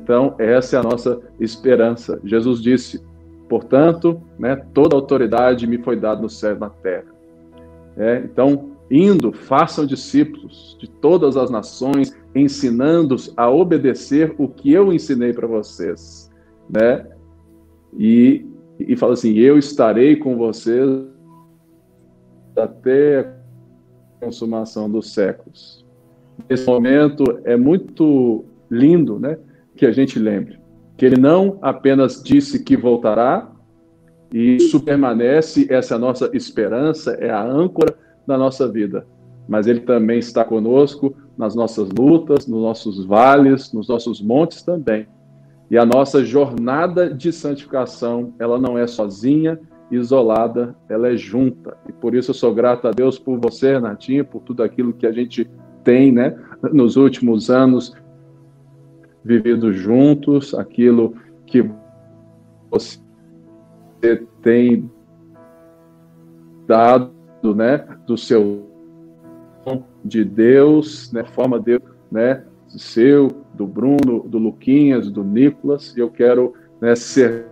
[0.00, 2.20] Então, essa é a nossa esperança.
[2.24, 3.02] Jesus disse:
[3.48, 7.06] portanto, né, toda autoridade me foi dada no céu e na terra.
[7.96, 14.92] É, então, indo, façam discípulos de todas as nações, ensinando-os a obedecer o que eu
[14.92, 16.30] ensinei para vocês,
[16.70, 17.06] né?
[17.96, 18.46] E,
[18.78, 20.88] e fala assim: eu estarei com vocês
[22.56, 25.84] até a consumação dos séculos.
[26.48, 29.38] Nesse momento é muito lindo, né?
[29.78, 30.58] Que a gente lembre
[30.98, 33.48] que ele não apenas disse que voltará,
[34.34, 39.06] e isso permanece, essa é a nossa esperança, é a âncora da nossa vida.
[39.48, 45.06] Mas Ele também está conosco nas nossas lutas, nos nossos vales, nos nossos montes também.
[45.70, 49.58] E a nossa jornada de santificação, ela não é sozinha,
[49.90, 51.76] isolada, ela é junta.
[51.88, 55.06] E por isso eu sou grato a Deus por você, Renatinha, por tudo aquilo que
[55.06, 55.48] a gente
[55.84, 56.36] tem, né,
[56.72, 57.94] nos últimos anos
[59.24, 61.14] vivido juntos, aquilo
[61.46, 61.68] que
[62.70, 63.00] você
[64.42, 64.90] tem
[66.66, 67.12] dado,
[67.54, 68.66] né, do seu
[70.04, 76.08] de Deus, né, forma de, né, seu, do Bruno, do Luquinhas, do Nicolas, e eu
[76.08, 77.46] quero né, ser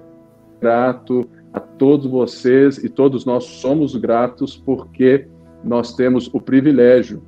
[0.61, 5.27] grato a todos vocês e todos nós somos gratos porque
[5.65, 7.23] nós temos o privilégio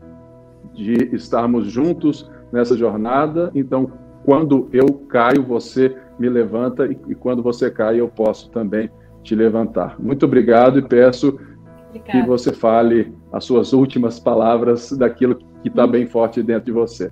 [0.74, 3.50] de estarmos juntos nessa jornada.
[3.54, 3.90] Então,
[4.28, 8.90] quando eu caio, você me levanta e, e quando você cai, eu posso também
[9.22, 9.98] te levantar.
[9.98, 11.40] Muito obrigado e peço
[11.88, 12.12] Obrigada.
[12.12, 17.10] que você fale as suas últimas palavras daquilo que está bem forte dentro de você.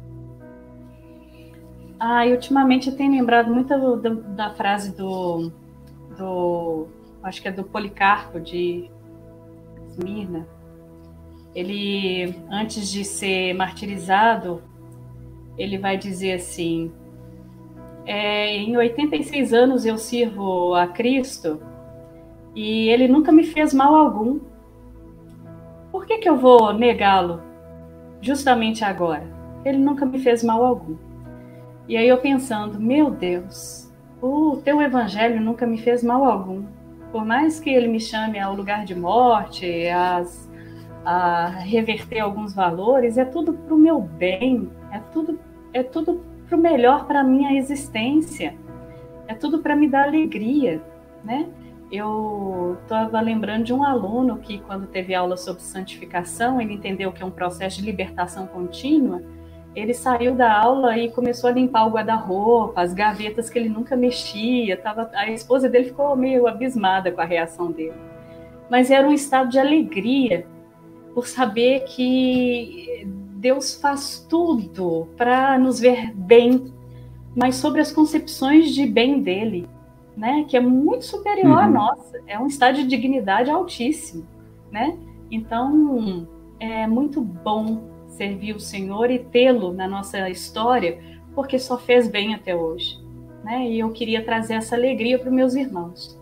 [1.98, 5.50] Ah, e ultimamente eu tenho lembrado muito do, da frase do,
[6.18, 6.86] do,
[7.22, 8.90] acho que é do Policarpo de
[9.88, 10.46] Esmirna.
[11.54, 14.60] Ele, antes de ser martirizado,
[15.56, 16.92] ele vai dizer assim:
[18.06, 21.60] é, em 86 anos eu sirvo a Cristo
[22.54, 24.40] e ele nunca me fez mal algum.
[25.90, 27.42] Por que, que eu vou negá-lo
[28.20, 29.26] justamente agora?
[29.64, 30.96] Ele nunca me fez mal algum.
[31.88, 33.92] E aí eu pensando, meu Deus,
[34.22, 36.64] o teu evangelho nunca me fez mal algum.
[37.10, 39.66] Por mais que ele me chame ao lugar de morte,
[41.04, 45.38] a reverter alguns valores, é tudo para o meu bem, é tudo
[45.72, 48.54] é tudo para o melhor para a minha existência,
[49.28, 50.80] é tudo para me dar alegria,
[51.24, 51.48] né?
[51.90, 57.22] eu estava lembrando de um aluno que, quando teve aula sobre santificação, ele entendeu que
[57.22, 59.22] é um processo de libertação contínua.
[59.74, 63.94] Ele saiu da aula e começou a limpar o guarda-roupa, as gavetas que ele nunca
[63.94, 64.76] mexia.
[64.76, 67.94] Tava, a esposa dele ficou meio abismada com a reação dele.
[68.70, 70.46] Mas era um estado de alegria
[71.14, 73.06] por saber que
[73.36, 76.72] Deus faz tudo para nos ver bem,
[77.34, 79.68] mas sobre as concepções de bem dele
[80.16, 81.58] né, que é muito superior uhum.
[81.58, 84.26] à nossa, é um estado de dignidade altíssimo,
[84.72, 84.98] né?
[85.30, 86.26] Então,
[86.58, 90.98] é muito bom servir o Senhor e tê-lo na nossa história,
[91.34, 92.98] porque só fez bem até hoje,
[93.44, 93.68] né?
[93.68, 96.18] E eu queria trazer essa alegria para os meus irmãos.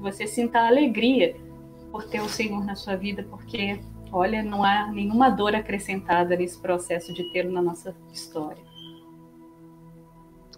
[0.00, 1.34] Você sinta alegria
[1.90, 3.80] por ter o Senhor na sua vida, porque
[4.12, 8.62] olha, não há nenhuma dor acrescentada nesse processo de tê-lo na nossa história.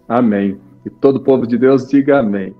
[0.07, 0.59] Amém.
[0.85, 2.55] E todo o povo de Deus diga amém.